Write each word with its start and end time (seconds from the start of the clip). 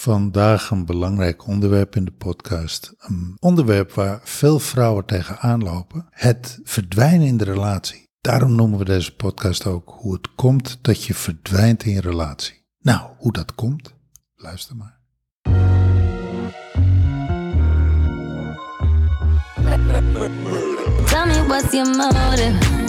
vandaag 0.00 0.70
een 0.70 0.86
belangrijk 0.86 1.46
onderwerp 1.46 1.96
in 1.96 2.04
de 2.04 2.12
podcast. 2.12 2.94
Een 2.98 3.36
onderwerp 3.38 3.92
waar 3.92 4.20
veel 4.22 4.58
vrouwen 4.58 5.04
tegenaan 5.04 5.62
lopen. 5.62 6.06
Het 6.10 6.58
verdwijnen 6.62 7.26
in 7.26 7.36
de 7.36 7.44
relatie. 7.44 8.08
Daarom 8.20 8.54
noemen 8.54 8.78
we 8.78 8.84
deze 8.84 9.16
podcast 9.16 9.66
ook 9.66 9.92
hoe 9.98 10.12
het 10.12 10.34
komt 10.34 10.78
dat 10.82 11.04
je 11.04 11.14
verdwijnt 11.14 11.84
in 11.84 11.92
je 11.92 12.00
relatie. 12.00 12.64
Nou, 12.78 13.10
hoe 13.18 13.32
dat 13.32 13.54
komt, 13.54 13.94
luister 14.34 14.76
maar. 14.76 14.98
Tell 21.06 21.26
me 21.26 21.46
what's 21.46 21.72
your? 21.72 22.79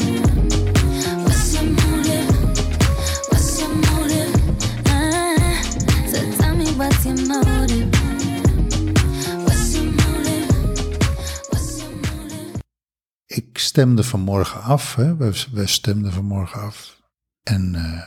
Ik 13.25 13.57
stemde 13.57 14.03
vanmorgen 14.03 14.61
af, 14.61 14.95
hè? 14.95 15.15
We, 15.15 15.67
stemden 15.67 16.13
vanmorgen 16.13 16.61
af. 16.61 17.01
En 17.43 17.75
eh, 17.75 18.01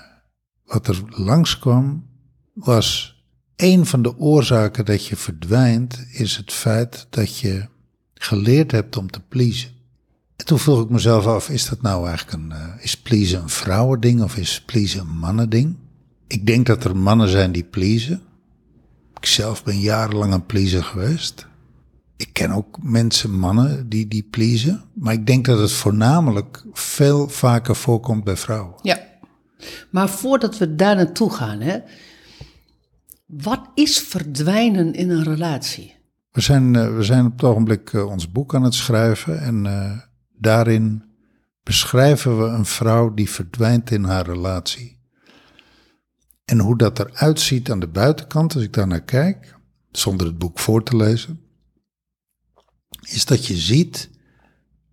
wat 0.65 0.89
er 0.89 1.03
langskwam 1.09 2.07
was 2.53 3.15
een 3.57 3.87
van 3.87 4.03
de 4.03 4.19
oorzaken 4.19 4.85
dat 4.85 5.07
je 5.07 5.17
verdwijnt, 5.17 6.07
is 6.11 6.37
het 6.37 6.53
feit 6.53 7.07
dat 7.11 7.39
je 7.39 7.69
geleerd 8.15 8.71
hebt 8.71 8.97
om 8.97 9.11
te 9.11 9.21
pleasen. 9.21 9.71
En 10.37 10.47
toen 10.47 10.59
vroeg 10.59 10.83
ik 10.83 10.89
mezelf 10.89 11.27
af, 11.27 11.49
is 11.49 11.69
dat 11.69 11.83
nou 11.83 12.09
eigenlijk 12.09 12.43
een, 12.43 12.53
eh, 12.53 12.69
is 12.79 12.97
pleasen 12.97 13.43
een 13.43 13.49
vrouwending 13.49 14.23
of 14.23 14.37
is 14.37 14.63
pleasen 14.67 15.01
een 15.01 15.19
mannending? 15.19 15.77
Ik 16.27 16.47
denk 16.47 16.67
dat 16.67 16.85
er 16.85 16.97
mannen 16.97 17.29
zijn 17.29 17.53
die 17.53 17.65
pleasen. 17.65 18.23
Ik 19.25 19.31
zelf 19.31 19.65
ben 19.65 19.81
jarenlang 19.81 20.33
een 20.33 20.47
pleaser 20.47 20.85
geweest. 20.85 21.47
Ik 22.17 22.33
ken 22.33 22.51
ook 22.51 22.79
mensen, 22.83 23.39
mannen, 23.39 23.89
die, 23.89 24.09
die 24.09 24.23
pleasen. 24.23 24.85
Maar 24.95 25.13
ik 25.13 25.27
denk 25.27 25.45
dat 25.45 25.59
het 25.59 25.73
voornamelijk 25.73 26.65
veel 26.73 27.29
vaker 27.29 27.77
voorkomt 27.77 28.25
bij 28.25 28.37
vrouwen. 28.37 28.75
Ja. 28.83 28.99
Maar 29.91 30.09
voordat 30.09 30.59
we 30.59 30.75
daar 30.75 30.97
naartoe 30.97 31.33
gaan, 31.33 31.61
hè, 31.61 31.79
wat 33.27 33.71
is 33.75 33.99
verdwijnen 33.99 34.95
in 34.95 35.11
een 35.11 35.25
relatie? 35.25 35.95
We 36.31 36.41
zijn, 36.41 36.77
eh, 36.77 36.97
we 36.97 37.03
zijn 37.03 37.27
op 37.27 37.33
het 37.33 37.45
ogenblik 37.45 37.93
eh, 37.93 38.07
ons 38.07 38.33
boek 38.33 38.55
aan 38.55 38.63
het 38.63 38.75
schrijven 38.75 39.41
en 39.41 39.67
eh, 39.67 39.99
daarin 40.39 41.03
beschrijven 41.63 42.39
we 42.39 42.45
een 42.45 42.67
vrouw 42.67 43.15
die 43.15 43.31
verdwijnt 43.31 43.91
in 43.91 44.05
haar 44.05 44.27
relatie. 44.27 44.94
En 46.45 46.59
hoe 46.59 46.79
dat 46.79 46.99
eruit 46.99 47.41
ziet 47.41 47.71
aan 47.71 47.81
de 47.81 47.89
buitenkant, 47.89 48.55
als 48.55 48.63
ik 48.63 48.73
daar 48.73 48.87
naar 48.87 49.05
kijk, 49.05 49.57
zonder 49.91 50.27
het 50.27 50.39
boek 50.39 50.59
voor 50.59 50.85
te 50.85 50.97
lezen, 50.97 51.41
is 53.01 53.25
dat 53.25 53.47
je 53.47 53.57
ziet 53.57 54.11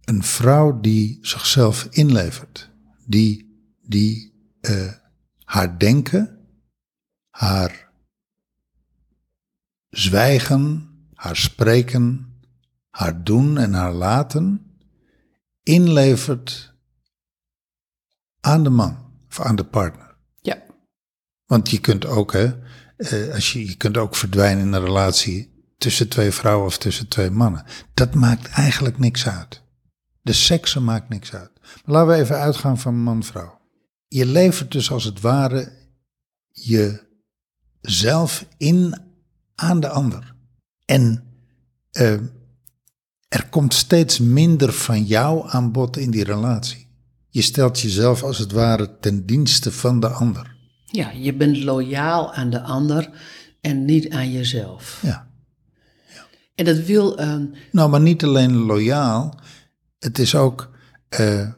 een 0.01 0.23
vrouw 0.23 0.79
die 0.79 1.17
zichzelf 1.21 1.87
inlevert, 1.89 2.69
die, 3.05 3.63
die 3.81 4.33
eh, 4.61 4.93
haar 5.43 5.79
denken, 5.79 6.47
haar 7.29 7.91
zwijgen, 9.89 10.89
haar 11.13 11.35
spreken, 11.35 12.35
haar 12.89 13.23
doen 13.23 13.57
en 13.57 13.73
haar 13.73 13.93
laten 13.93 14.75
inlevert 15.63 16.73
aan 18.39 18.63
de 18.63 18.69
man 18.69 19.13
of 19.27 19.39
aan 19.39 19.55
de 19.55 19.65
partner. 19.65 20.10
Want 21.51 21.69
je 21.69 21.79
kunt 21.79 22.05
ook, 22.05 22.33
hè, 22.33 22.53
eh, 22.97 23.33
als 23.33 23.53
je, 23.53 23.65
je 23.65 23.75
kunt 23.75 23.97
ook 23.97 24.15
verdwijnen 24.15 24.65
in 24.65 24.73
een 24.73 24.85
relatie 24.85 25.65
tussen 25.77 26.09
twee 26.09 26.31
vrouwen 26.31 26.65
of 26.65 26.77
tussen 26.77 27.07
twee 27.07 27.29
mannen. 27.29 27.65
Dat 27.93 28.13
maakt 28.13 28.47
eigenlijk 28.47 28.97
niks 28.97 29.27
uit. 29.27 29.63
De 30.21 30.33
seksen 30.33 30.83
maakt 30.83 31.09
niks 31.09 31.33
uit. 31.33 31.51
Maar 31.59 31.95
laten 31.95 32.07
we 32.09 32.15
even 32.15 32.37
uitgaan 32.37 32.79
van 32.79 33.03
man-vrouw. 33.03 33.59
Je 34.07 34.25
levert 34.25 34.71
dus 34.71 34.91
als 34.91 35.03
het 35.03 35.21
ware 35.21 35.71
jezelf 37.81 38.45
in 38.57 39.01
aan 39.55 39.79
de 39.79 39.89
ander. 39.89 40.35
En 40.85 41.23
eh, 41.91 42.13
er 43.27 43.49
komt 43.49 43.73
steeds 43.73 44.19
minder 44.19 44.73
van 44.73 45.03
jou 45.03 45.49
aan 45.49 45.71
bod 45.71 45.97
in 45.97 46.11
die 46.11 46.23
relatie. 46.23 46.87
Je 47.29 47.41
stelt 47.41 47.79
jezelf 47.79 48.23
als 48.23 48.37
het 48.37 48.51
ware 48.51 48.97
ten 48.99 49.25
dienste 49.25 49.71
van 49.71 49.99
de 49.99 50.09
ander. 50.09 50.59
Ja, 50.91 51.11
je 51.11 51.33
bent 51.33 51.57
loyaal 51.57 52.33
aan 52.33 52.49
de 52.49 52.61
ander 52.61 53.09
en 53.61 53.85
niet 53.85 54.09
aan 54.09 54.31
jezelf. 54.31 54.99
Ja. 55.01 55.29
En 56.55 56.65
dat 56.65 56.77
wil, 56.77 57.17
ehm, 57.17 57.45
Nou, 57.71 57.89
maar 57.89 58.01
niet 58.01 58.23
alleen 58.23 58.53
loyaal. 58.53 59.39
Het 59.99 60.19
is 60.19 60.35
ook, 60.35 60.69
eh, 61.09 61.49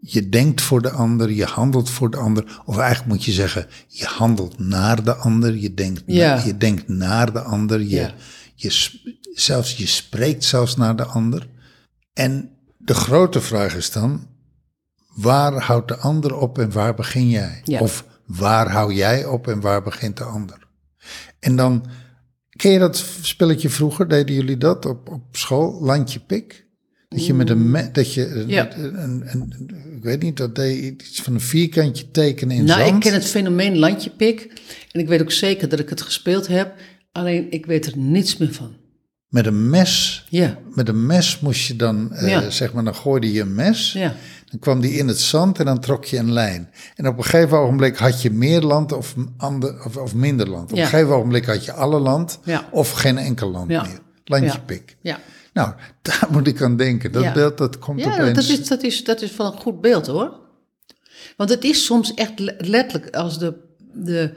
je 0.00 0.28
denkt 0.28 0.60
voor 0.60 0.82
de 0.82 0.90
ander, 0.90 1.30
je 1.30 1.44
handelt 1.44 1.90
voor 1.90 2.10
de 2.10 2.16
ander. 2.16 2.60
Of 2.64 2.76
eigenlijk 2.78 3.08
moet 3.12 3.24
je 3.24 3.32
zeggen, 3.32 3.66
je 3.88 4.04
handelt 4.04 4.58
naar 4.58 5.04
de 5.04 5.14
ander. 5.14 5.56
Je 5.56 5.74
denkt, 5.74 6.06
na- 6.06 6.14
Ja. 6.14 6.44
je 6.44 6.56
denkt 6.56 6.88
naar 6.88 7.32
de 7.32 7.40
ander. 7.40 7.80
Je, 7.80 7.88
Ja. 7.88 8.14
je, 8.54 8.90
zelfs, 9.34 9.76
je 9.76 9.86
spreekt 9.86 10.44
zelfs 10.44 10.76
naar 10.76 10.96
de 10.96 11.04
ander. 11.04 11.48
En 12.12 12.50
de 12.78 12.94
grote 12.94 13.40
vraag 13.40 13.74
is 13.76 13.90
dan, 13.92 14.26
waar 15.14 15.60
houdt 15.62 15.88
de 15.88 15.96
ander 15.96 16.36
op 16.36 16.58
en 16.58 16.72
waar 16.72 16.94
begin 16.94 17.28
jij? 17.30 17.60
Ja. 17.64 17.80
Of 17.80 18.04
waar 18.36 18.70
hou 18.70 18.92
jij 18.94 19.24
op 19.24 19.48
en 19.48 19.60
waar 19.60 19.82
begint 19.82 20.16
de 20.16 20.24
ander? 20.24 20.58
En 21.38 21.56
dan, 21.56 21.86
ken 22.56 22.70
je 22.72 22.78
dat 22.78 23.04
spelletje 23.22 23.68
vroeger? 23.68 24.08
Deden 24.08 24.34
jullie 24.34 24.56
dat 24.58 24.86
op, 24.86 25.08
op 25.10 25.22
school? 25.36 25.80
Landje 25.82 26.20
pik? 26.20 26.66
Dat 27.08 27.26
je 27.26 27.34
met 27.34 27.50
een, 27.50 27.70
me- 27.70 27.90
dat 27.92 28.14
je, 28.14 28.44
Ja. 28.46 28.76
een, 28.76 29.02
een, 29.02 29.22
een- 29.32 29.94
ik 29.96 30.02
weet 30.02 30.22
niet, 30.22 30.36
dat 30.36 30.54
deed 30.54 30.84
iets 31.02 31.20
van 31.22 31.34
een 31.34 31.40
vierkantje 31.40 32.10
tekenen 32.10 32.56
in 32.56 32.64
nou, 32.64 32.80
zand. 32.80 32.94
ik 32.94 33.00
ken 33.00 33.12
het 33.12 33.26
fenomeen 33.26 33.78
landjepik. 33.78 34.52
En 34.90 35.00
ik 35.00 35.08
weet 35.08 35.20
ook 35.22 35.32
zeker 35.32 35.68
dat 35.68 35.78
ik 35.78 35.88
het 35.88 36.02
gespeeld 36.02 36.46
heb. 36.46 36.74
Alleen 37.12 37.50
ik 37.50 37.66
weet 37.66 37.86
er 37.86 37.96
niets 37.98 38.36
meer 38.36 38.52
van. 38.52 38.76
Met 39.28 39.46
een 39.46 39.70
mes, 39.70 40.24
Ja, 40.28 40.58
met 40.74 40.88
een 40.88 41.06
mes 41.06 41.40
moest 41.40 41.66
je 41.66 41.76
dan, 41.76 42.12
eh, 42.12 42.28
Ja. 42.28 42.50
zeg 42.50 42.72
maar, 42.72 42.84
dan 42.84 42.94
gooide 42.94 43.32
je 43.32 43.40
een 43.40 43.54
mes. 43.54 43.92
ja, 43.92 44.14
Dan 44.52 44.60
kwam 44.60 44.80
die 44.80 44.92
in 44.92 45.08
het 45.08 45.18
zand 45.20 45.58
en 45.58 45.64
dan 45.64 45.80
trok 45.80 46.04
je 46.04 46.16
een 46.18 46.32
lijn. 46.32 46.70
En 46.96 47.06
op 47.08 47.18
een 47.18 47.24
gegeven 47.24 47.58
ogenblik 47.58 47.96
had 47.96 48.22
je 48.22 48.30
meer 48.30 48.60
land 48.60 48.92
of, 48.92 49.14
ander, 49.36 49.84
of, 49.84 49.96
of 49.96 50.14
minder 50.14 50.48
land. 50.48 50.70
Op 50.70 50.76
Ja. 50.76 50.82
een 50.82 50.88
gegeven 50.88 51.14
ogenblik 51.14 51.44
had 51.46 51.64
je 51.64 51.72
alle 51.72 51.98
land 51.98 52.38
Ja. 52.44 52.68
of 52.70 52.90
geen 52.92 53.18
enkel 53.18 53.50
land 53.50 53.70
Ja. 53.70 53.82
meer. 53.82 53.98
Landje 54.24 54.60
pik. 54.60 54.96
ja. 55.00 55.18
Nou, 55.52 55.72
daar 56.02 56.26
moet 56.30 56.46
ik 56.46 56.62
aan 56.62 56.76
denken. 56.76 57.12
Dat 57.12 57.32
beeld 57.32 57.58
dat 57.58 57.78
komt 57.78 58.00
Ja, 58.00 58.12
opeens. 58.12 58.34
dat 58.34 58.58
is, 58.58 58.68
dat, 58.68 58.82
is, 58.82 59.04
dat 59.04 59.22
is 59.22 59.36
wel 59.36 59.46
een 59.52 59.58
goed 59.58 59.80
beeld 59.80 60.06
hoor. 60.06 60.40
Want 61.36 61.50
het 61.50 61.64
is 61.64 61.84
soms 61.84 62.14
echt 62.14 62.38
le- 62.38 62.54
letterlijk 62.58 63.16
als, 63.16 63.38
de, 63.38 63.54
de, 63.92 64.34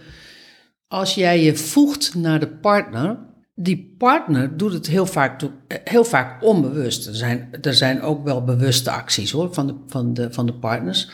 als 0.88 1.16
jij 1.16 1.44
je 1.44 1.56
voegt 1.56 2.16
naar 2.16 2.40
de 2.40 2.48
partner. 2.48 3.18
Die 3.56 3.96
partner 3.98 4.58
doet 4.58 4.74
het 4.74 4.88
heel 4.88 5.06
vaak, 5.06 5.42
eh, 5.42 5.78
heel 5.84 6.04
vaak 6.04 6.44
onbewust. 6.44 7.08
Er 7.08 7.16
zijn, 7.16 7.50
er 7.62 7.74
zijn 7.74 8.02
ook 8.02 8.24
wel 8.24 8.44
bewuste 8.44 8.92
acties 8.92 9.32
hoor, 9.32 9.54
van 9.54 9.68
de, 9.68 9.76
van 9.88 10.14
de, 10.14 10.34
van 10.34 10.46
de 10.46 10.54
partners. 10.54 11.10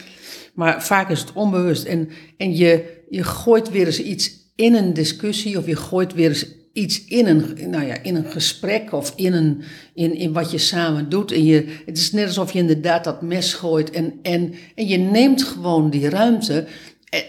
Maar 0.53 0.84
vaak 0.84 1.09
is 1.09 1.19
het 1.19 1.34
onbewust. 1.34 1.85
En, 1.85 2.09
en 2.38 2.56
je, 2.56 3.03
je 3.09 3.24
gooit 3.24 3.69
weer 3.69 3.85
eens 3.85 4.02
iets 4.02 4.31
in 4.56 4.74
een 4.74 4.94
discussie 4.94 5.57
of 5.57 5.66
je 5.66 5.75
gooit 5.75 6.13
weer 6.13 6.29
eens 6.29 6.59
iets 6.74 7.06
in 7.06 7.28
een, 7.28 7.69
nou 7.69 7.85
ja, 7.85 8.03
in 8.03 8.16
een 8.16 8.31
gesprek 8.31 8.91
of 8.91 9.13
in, 9.16 9.34
een, 9.34 9.63
in, 9.94 10.13
in 10.13 10.34
wat 10.34 10.52
je 10.52 10.58
samen 10.58 11.09
doet. 11.09 11.31
En 11.31 11.46
je, 11.46 11.81
het 11.85 11.97
is 11.97 12.12
net 12.12 12.28
alsof 12.28 12.52
je 12.52 12.59
inderdaad 12.59 13.03
dat 13.03 13.22
mes 13.22 13.53
gooit 13.53 13.90
en, 13.90 14.19
en, 14.22 14.53
en 14.75 14.88
je 14.88 14.97
neemt 14.97 15.44
gewoon 15.44 15.90
die 15.90 16.09
ruimte, 16.09 16.68
eh, 17.09 17.19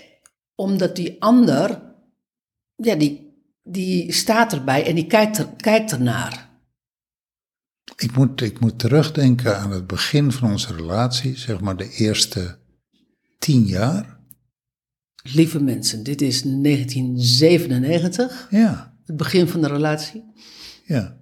omdat 0.54 0.96
die 0.96 1.16
ander, 1.18 1.82
ja, 2.76 2.94
die, 2.94 3.31
die 3.62 4.12
staat 4.12 4.52
erbij 4.52 4.86
en 4.86 4.94
die 4.94 5.06
kijkt, 5.06 5.38
er, 5.38 5.48
kijkt 5.56 5.92
ernaar. 5.92 6.50
Ik 7.96 8.16
moet, 8.16 8.40
ik 8.40 8.60
moet 8.60 8.78
terugdenken 8.78 9.58
aan 9.58 9.70
het 9.70 9.86
begin 9.86 10.32
van 10.32 10.50
onze 10.50 10.74
relatie, 10.74 11.38
zeg 11.38 11.60
maar 11.60 11.76
de 11.76 11.90
eerste 11.90 12.58
tien 13.38 13.64
jaar. 13.64 14.20
Lieve 15.22 15.62
mensen, 15.62 16.02
dit 16.02 16.20
is 16.20 16.42
1997, 16.42 18.46
Ja, 18.50 18.96
het 19.04 19.16
begin 19.16 19.48
van 19.48 19.60
de 19.60 19.68
relatie. 19.68 20.24
ja. 20.84 21.20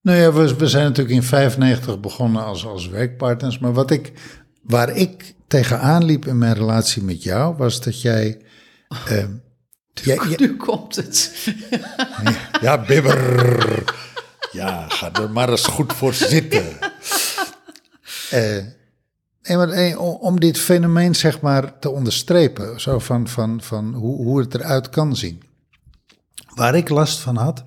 Nou 0.00 0.18
ja, 0.20 0.32
we, 0.32 0.56
we 0.56 0.66
zijn 0.66 0.84
natuurlijk 0.84 1.14
in 1.16 1.22
95 1.22 2.00
begonnen 2.00 2.44
als, 2.44 2.66
als 2.66 2.88
werkpartners. 2.88 3.58
Maar 3.58 3.72
wat 3.72 3.90
ik, 3.90 4.12
waar 4.62 4.96
ik 4.96 5.34
tegenaan 5.46 6.04
liep 6.04 6.26
in 6.26 6.38
mijn 6.38 6.54
relatie 6.54 7.02
met 7.02 7.22
jou, 7.22 7.56
was 7.56 7.82
dat 7.82 8.02
jij... 8.02 8.40
jij- 10.04 10.16
jij- 10.28 10.36
Nu 10.38 10.56
komt 10.56 10.96
het. 10.96 11.32
ja, 12.60 12.84
bibber. 12.84 13.96
Ja, 14.52 14.88
ga 14.88 15.12
er 15.12 15.30
maar 15.30 15.48
eens 15.48 15.66
goed 15.66 15.92
voor 15.92 16.14
zitten. 16.14 16.66
Eh, 18.30 18.64
om- 19.98 20.40
dit 20.40 20.58
fenomeen 20.58 21.14
zeg 21.14 21.40
maar 21.40 21.78
te 21.78 21.90
onderstrepen, 21.90 22.80
zo 22.80 22.98
van, 22.98 23.28
van, 23.28 23.60
van 23.62 23.94
hoe, 23.94 24.16
hoe 24.16 24.40
het 24.40 24.54
eruit 24.54 24.88
kan 24.88 25.16
zien. 25.16 25.42
Waar 26.54 26.74
ik 26.74 26.88
last 26.88 27.18
van 27.18 27.36
had, 27.36 27.64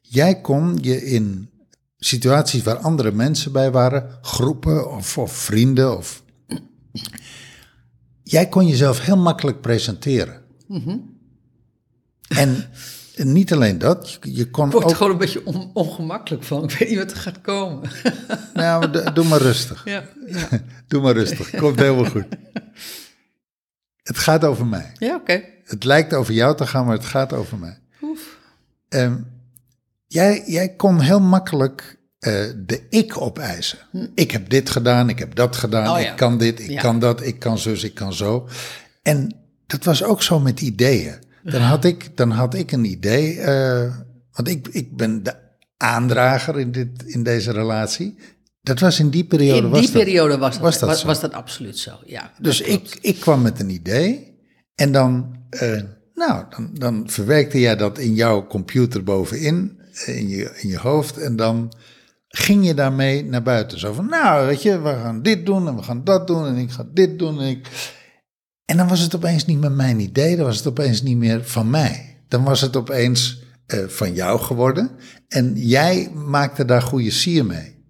jij 0.00 0.40
kon 0.40 0.78
je 0.80 1.04
in 1.04 1.50
situaties 1.98 2.62
waar 2.62 2.76
andere 2.76 3.12
mensen 3.12 3.52
bij 3.52 3.70
waren, 3.70 4.18
groepen 4.22 4.90
of, 4.92 5.18
of 5.18 5.32
vrienden, 5.32 5.96
of, 5.96 6.22
jij 8.22 8.48
kon 8.48 8.66
jezelf 8.66 9.00
heel 9.00 9.16
makkelijk 9.16 9.60
presenteren. 9.60 10.42
En 12.36 12.64
niet 13.16 13.52
alleen 13.52 13.78
dat, 13.78 14.10
je, 14.22 14.34
je 14.34 14.50
kon 14.50 14.66
Ik 14.66 14.72
word 14.72 14.84
ook... 14.84 14.90
er 14.90 14.96
gewoon 14.96 15.12
een 15.12 15.18
beetje 15.18 15.46
on- 15.46 15.70
ongemakkelijk 15.74 16.42
van. 16.44 16.64
Ik 16.64 16.70
weet 16.78 16.88
niet 16.88 16.98
wat 16.98 17.10
er 17.10 17.16
gaat 17.16 17.40
komen. 17.40 17.90
Nou, 18.54 19.12
doe- 19.12 19.24
maar 19.24 19.40
rustig. 19.40 19.84
Ja, 19.84 20.04
ja. 20.26 20.48
Doe 20.88 21.02
maar 21.02 21.12
rustig, 21.14 21.50
komt 21.50 21.78
helemaal 21.78 22.10
goed. 22.10 22.24
Het 24.02 24.18
gaat 24.18 24.44
over 24.44 24.66
mij. 24.66 24.92
ja 24.98 25.14
oké. 25.14 25.42
Het 25.64 25.84
lijkt 25.84 26.14
over 26.14 26.34
jou 26.34 26.56
te 26.56 26.66
gaan, 26.66 26.84
maar 26.86 26.96
het 26.96 27.04
gaat 27.04 27.32
over 27.32 27.58
mij. 27.58 27.78
Oef. 28.02 28.38
Ehm, 28.88 29.16
jij, 30.06 30.42
jij 30.46 30.68
kon 30.68 31.00
heel 31.00 31.20
makkelijk 31.20 31.98
eh, 32.18 32.32
de 32.56 32.86
ik 32.90 33.20
opeisen. 33.20 33.78
Ik 34.14 34.30
heb 34.30 34.48
dit 34.48 34.70
gedaan, 34.70 35.08
ik 35.08 35.18
heb 35.18 35.34
dat 35.34 35.56
gedaan, 35.56 35.84
Hm. 35.86 35.90
Oh 35.92 36.00
ja. 36.00 36.10
ik 36.10 36.16
kan 36.16 36.38
dit, 36.38 36.60
ik 36.60 36.70
Ja. 36.70 36.80
kan 36.80 36.98
dat, 36.98 37.22
ik 37.26 37.38
kan 37.38 37.58
zus, 37.58 37.84
ik 37.84 37.94
kan 37.94 38.12
zo. 38.12 38.48
En 39.02 39.36
dat 39.66 39.84
was 39.84 40.02
ook 40.04 40.22
zo 40.22 40.40
met 40.40 40.60
ideeën. 40.60 41.14
Dan 41.42 41.60
had 41.60 41.84
ik, 41.84 42.16
dan 42.16 42.30
had 42.30 42.54
ik 42.54 42.72
een 42.72 42.84
idee, 42.84 43.40
eh, 43.40 43.94
want 44.32 44.48
ik, 44.48 44.68
ik 44.68 44.96
ben 44.96 45.22
de 45.22 45.34
aandrager 45.76 46.58
in, 46.58 46.72
dit, 46.72 46.88
in 47.04 47.22
deze 47.22 47.52
relatie. 47.52 48.14
Dat 48.60 48.80
was 48.80 48.98
in 48.98 49.10
die 49.10 49.24
periode. 49.24 49.66
In 49.66 49.70
was 49.70 49.80
die 49.80 49.92
dat. 49.92 50.02
periode 50.02 50.38
was 50.38 50.52
dat, 50.52 50.62
was 50.62 50.78
dat 50.78 50.88
was, 50.88 51.00
zo. 51.00 51.06
was 51.06 51.20
dat 51.20 51.32
absoluut 51.32 51.78
zo. 51.78 51.92
Ja, 52.04 52.32
Dus 52.40 52.58
dat 52.58 52.68
ik, 52.68 52.98
ik 53.00 53.20
kwam 53.20 53.42
met 53.42 53.60
een 53.60 53.70
idee 53.70 54.38
en 54.74 54.92
dan, 54.92 55.36
eh, 55.50 55.82
nou, 56.14 56.44
dan, 56.50 56.70
dan 56.72 57.10
verwerkte 57.10 57.60
jij 57.60 57.76
dat 57.76 57.98
in 57.98 58.14
jouw 58.14 58.46
computer 58.46 59.04
bovenin, 59.04 59.80
eh, 59.92 60.18
in 60.18 60.28
je, 60.28 60.58
in 60.60 60.68
je 60.68 60.78
hoofd. 60.78 61.18
En 61.18 61.36
dan 61.36 61.72
ging 62.28 62.66
je 62.66 62.74
daarmee 62.74 63.24
naar 63.24 63.42
buiten. 63.42 63.78
Zo 63.78 63.92
van, 63.92 64.06
nou, 64.08 64.46
weet 64.46 64.62
je, 64.62 64.80
we 64.80 64.88
gaan 64.88 65.22
dit 65.22 65.46
doen 65.46 65.68
en 65.68 65.76
we 65.76 65.82
gaan 65.82 66.04
dat 66.04 66.26
doen 66.26 66.46
en 66.46 66.56
ik 66.56 66.70
ga 66.70 66.86
dit 66.92 67.18
doen. 67.18 67.40
En, 67.40 67.48
ik... 67.48 67.68
en 68.64 68.76
dan 68.76 68.88
was 68.88 69.00
het 69.00 69.14
opeens 69.14 69.46
niet 69.46 69.58
meer 69.58 69.72
mijn 69.72 70.00
idee, 70.00 70.36
dan 70.36 70.46
was 70.46 70.56
het 70.56 70.66
opeens 70.66 71.02
niet 71.02 71.16
meer 71.16 71.44
van 71.44 71.70
mij. 71.70 72.16
Dan 72.28 72.44
was 72.44 72.60
het 72.60 72.76
opeens 72.76 73.42
eh, 73.66 73.78
van 73.86 74.14
jou 74.14 74.40
geworden 74.40 74.90
en 75.28 75.52
jij 75.56 76.10
maakte 76.14 76.64
daar 76.64 76.82
goede 76.82 77.10
sier 77.10 77.46
mee. 77.46 77.84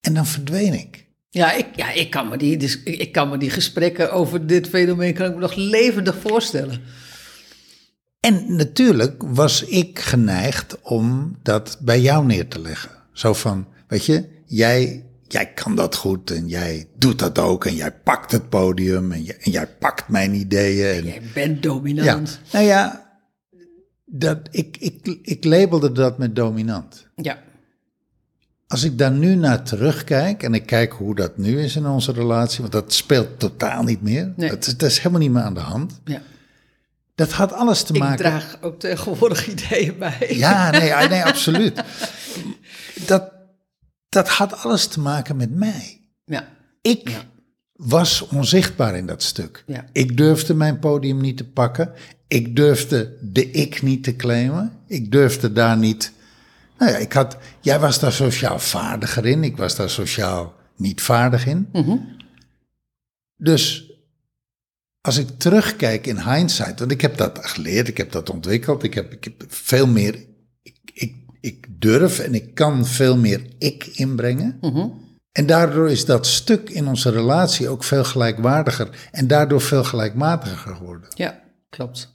En 0.00 0.14
dan 0.14 0.26
verdween 0.26 0.74
ik. 0.74 1.06
Ja, 1.30 1.52
ik, 1.52 1.66
ja 1.76 1.92
ik, 1.92 2.10
kan 2.10 2.28
me 2.28 2.36
die, 2.36 2.56
dus, 2.56 2.82
ik, 2.82 2.98
ik 2.98 3.12
kan 3.12 3.28
me 3.28 3.38
die 3.38 3.50
gesprekken 3.50 4.12
over 4.12 4.46
dit 4.46 4.68
fenomeen 4.68 5.14
kan 5.14 5.26
ik 5.26 5.34
me 5.34 5.40
nog 5.40 5.54
levendig 5.54 6.16
voorstellen. 6.20 6.82
En 8.20 8.56
natuurlijk 8.56 9.22
was 9.26 9.64
ik 9.64 9.98
geneigd 9.98 10.80
om 10.82 11.36
dat 11.42 11.78
bij 11.80 12.00
jou 12.00 12.26
neer 12.26 12.48
te 12.48 12.60
leggen. 12.60 12.90
Zo 13.12 13.32
van, 13.32 13.66
weet 13.88 14.04
je, 14.06 14.28
jij, 14.46 15.04
jij 15.34 15.52
kan 15.52 15.76
dat 15.76 15.94
goed 15.96 16.30
en 16.30 16.48
jij 16.48 16.88
doet 16.96 17.18
dat 17.18 17.38
ook 17.38 17.64
en 17.64 17.74
jij 17.74 17.92
pakt 17.92 18.32
het 18.32 18.48
podium 18.48 19.12
en, 19.12 19.22
jij- 19.22 19.36
en 19.40 19.50
jij 19.50 19.66
pakt 19.66 20.08
mijn 20.08 20.34
ideeën. 20.34 20.96
En, 20.98 21.04
Jij 21.04 21.22
bent 21.34 21.54
ja, 21.54 21.60
dominant. 21.70 22.40
nou 22.52 22.64
ja, 22.64 23.10
dat, 24.04 24.38
ik, 24.50 24.76
ik, 24.76 25.18
ik 25.22 25.44
labelde 25.44 25.92
dat 25.92 26.18
met 26.18 26.36
dominant. 26.36 27.06
Ja. 27.16 27.38
Als 28.66 28.82
ik 28.84 28.98
daar 28.98 29.10
nu 29.12 29.34
naar 29.34 29.62
terugkijk 29.62 30.42
en 30.42 30.54
ik 30.54 30.66
kijk 30.66 30.92
hoe 30.92 31.14
dat 31.14 31.36
nu 31.38 31.60
is 31.62 31.76
in 31.76 31.86
onze 31.86 32.12
relatie, 32.12 32.60
want 32.60 32.72
dat 32.72 32.92
speelt 32.92 33.38
totaal 33.38 33.82
niet 33.82 34.02
meer. 34.02 34.32
Nee. 34.36 34.48
Dat, 34.50 34.66
is- 34.66 34.76
dat 34.76 34.90
is 34.90 34.96
helemaal 34.98 35.20
niet 35.20 35.30
meer 35.32 35.42
aan 35.42 35.54
de 35.54 35.60
hand. 35.60 36.00
ja. 36.04 36.20
Dat 37.14 37.32
had 37.32 37.52
alles 37.52 37.82
te 37.82 37.92
Ik 37.92 37.98
maken. 38.00 38.16
draag 38.16 38.58
ook 38.60 38.78
tegenwoordig 38.80 39.48
ideeën 39.52 39.98
bij. 39.98 40.26
Ja, 40.30 40.70
nee, 40.70 40.84
ja, 40.86 41.06
nee 41.08 41.24
absoluut. 41.24 41.82
Dat, 43.06 43.32
dat 44.14 44.28
had 44.28 44.56
alles 44.56 44.86
te 44.86 45.00
maken 45.00 45.36
met 45.36 45.50
mij. 45.54 46.00
Ja. 46.24 46.48
Ik 46.82 47.08
Ja. 47.08 47.24
was 47.72 48.28
onzichtbaar 48.28 48.96
in 48.96 49.06
dat 49.06 49.22
stuk. 49.22 49.64
Ja. 49.66 49.84
Ik 49.92 50.16
durfde 50.16 50.54
mijn 50.54 50.78
podium 50.78 51.20
niet 51.20 51.36
te 51.36 51.44
pakken. 51.48 51.92
Ik 52.28 52.56
durfde 52.56 53.18
de 53.22 53.50
ik 53.50 53.82
niet 53.82 54.04
te 54.04 54.16
claimen. 54.16 54.72
Ik 54.86 55.12
durfde 55.12 55.52
daar 55.52 55.76
niet. 55.76 56.12
Nou 56.78 56.90
ja, 56.90 56.96
ik 56.96 57.12
had. 57.12 57.36
Jij 57.60 57.80
was 57.80 57.98
daar 58.00 58.12
sociaal 58.12 58.58
vaardiger 58.58 59.26
in. 59.26 59.44
Ik 59.44 59.56
was 59.56 59.76
daar 59.76 59.90
sociaal 59.90 60.54
niet 60.76 61.02
vaardig 61.02 61.46
in. 61.46 61.68
Mhm. 61.72 61.96
Dus 63.36 63.92
als 65.00 65.16
ik 65.16 65.28
terugkijk 65.38 66.06
in 66.06 66.20
hindsight, 66.20 66.78
want 66.78 66.90
ik 66.90 67.00
heb 67.00 67.16
dat 67.16 67.38
geleerd, 67.42 67.88
ik 67.88 67.96
heb 67.96 68.12
dat 68.12 68.30
ontwikkeld, 68.30 68.82
ik 68.82 68.94
heb, 68.94 69.12
ik 69.12 69.24
heb 69.24 69.44
veel 69.48 69.86
meer, 69.86 70.14
ik, 70.62 70.76
ik, 70.92 71.14
ik 71.44 71.66
durf 71.78 72.18
en 72.18 72.34
ik 72.34 72.54
kan 72.54 72.86
veel 72.86 73.16
meer 73.16 73.46
ik 73.58 73.86
inbrengen. 73.86 74.58
Mhm. 74.60 74.88
En 75.32 75.46
daardoor 75.46 75.90
is 75.90 76.04
dat 76.04 76.26
stuk 76.26 76.70
in 76.70 76.88
onze 76.88 77.10
relatie 77.10 77.68
ook 77.68 77.84
veel 77.84 78.04
gelijkwaardiger 78.04 79.08
en 79.10 79.26
daardoor 79.26 79.60
veel 79.60 79.84
gelijkmatiger 79.84 80.74
geworden. 80.74 81.08
Ja, 81.14 81.40
klopt. 81.68 82.12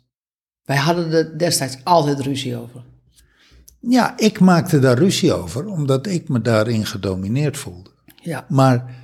Wij 0.63 0.77
hadden 0.77 1.11
er 1.11 1.37
destijds 1.37 1.77
altijd 1.83 2.19
ruzie 2.19 2.55
over. 2.57 2.83
Ja, 3.79 4.17
ik 4.17 4.39
maakte 4.39 4.79
daar 4.79 4.97
ruzie 4.97 5.33
over, 5.33 5.65
omdat 5.65 6.07
ik 6.07 6.29
me 6.29 6.41
daarin 6.41 6.85
gedomineerd 6.85 7.57
voelde. 7.57 7.89
Ja. 8.21 8.45
Maar 8.49 8.95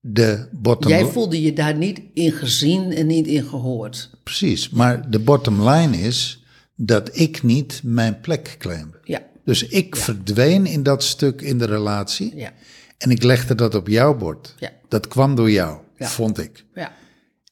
de 0.00 0.48
bottom 0.52 0.90
Jij 0.90 1.04
voelde 1.04 1.42
je 1.42 1.52
daar 1.52 1.76
niet 1.76 2.00
in 2.14 2.32
gezien 2.32 2.92
en 2.92 3.06
niet 3.06 3.26
in 3.26 3.44
gehoord. 3.44 4.10
Precies, 4.22 4.70
maar 4.70 5.10
de 5.10 5.18
bottom 5.18 5.68
line 5.68 5.96
is 5.96 6.44
dat 6.76 7.16
ik 7.18 7.42
niet 7.42 7.80
mijn 7.84 8.20
plek 8.20 8.56
claimde. 8.58 8.98
Ja. 9.04 9.30
Dus 9.44 9.66
ik 9.66 9.96
verdween 9.96 10.66
in 10.66 10.82
dat 10.82 11.02
stuk 11.02 11.40
in 11.40 11.58
de 11.58 11.64
relatie 11.64 12.36
Ja. 12.36 12.52
en 12.98 13.10
ik 13.10 13.22
legde 13.22 13.54
dat 13.54 13.74
op 13.74 13.88
jouw 13.88 14.16
bord. 14.16 14.54
Ja. 14.58 14.70
Dat 14.88 15.08
kwam 15.08 15.34
door 15.34 15.50
jou, 15.50 15.78
vond 15.98 16.38
ik. 16.38 16.64
Ja. 16.74 16.92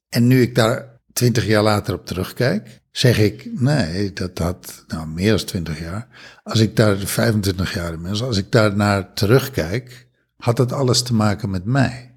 En 0.08 0.26
nu 0.26 0.42
ik 0.42 0.54
daar 0.54 1.00
twintig 1.12 1.46
jaar 1.46 1.62
later 1.62 1.94
op 1.94 2.06
terugkijk, 2.06 2.80
zeg 2.90 3.18
ik, 3.18 3.60
nee, 3.60 4.12
dat 4.12 4.38
had 4.38 4.84
nou 4.86 5.06
meer 5.06 5.36
dan 5.36 5.46
twintig 5.46 5.80
jaar. 5.80 6.08
Als 6.42 6.60
ik 6.60 6.76
daar 6.76 6.96
25 6.98 7.74
jaar 7.74 7.92
inmiddels, 7.92 8.22
als 8.22 8.36
ik 8.36 8.52
daar 8.52 8.76
naar 8.76 9.12
terugkijk, 9.12 10.06
had 10.36 10.58
het 10.58 10.72
alles 10.72 11.02
te 11.02 11.14
maken 11.14 11.50
met 11.50 11.64
mij. 11.64 12.14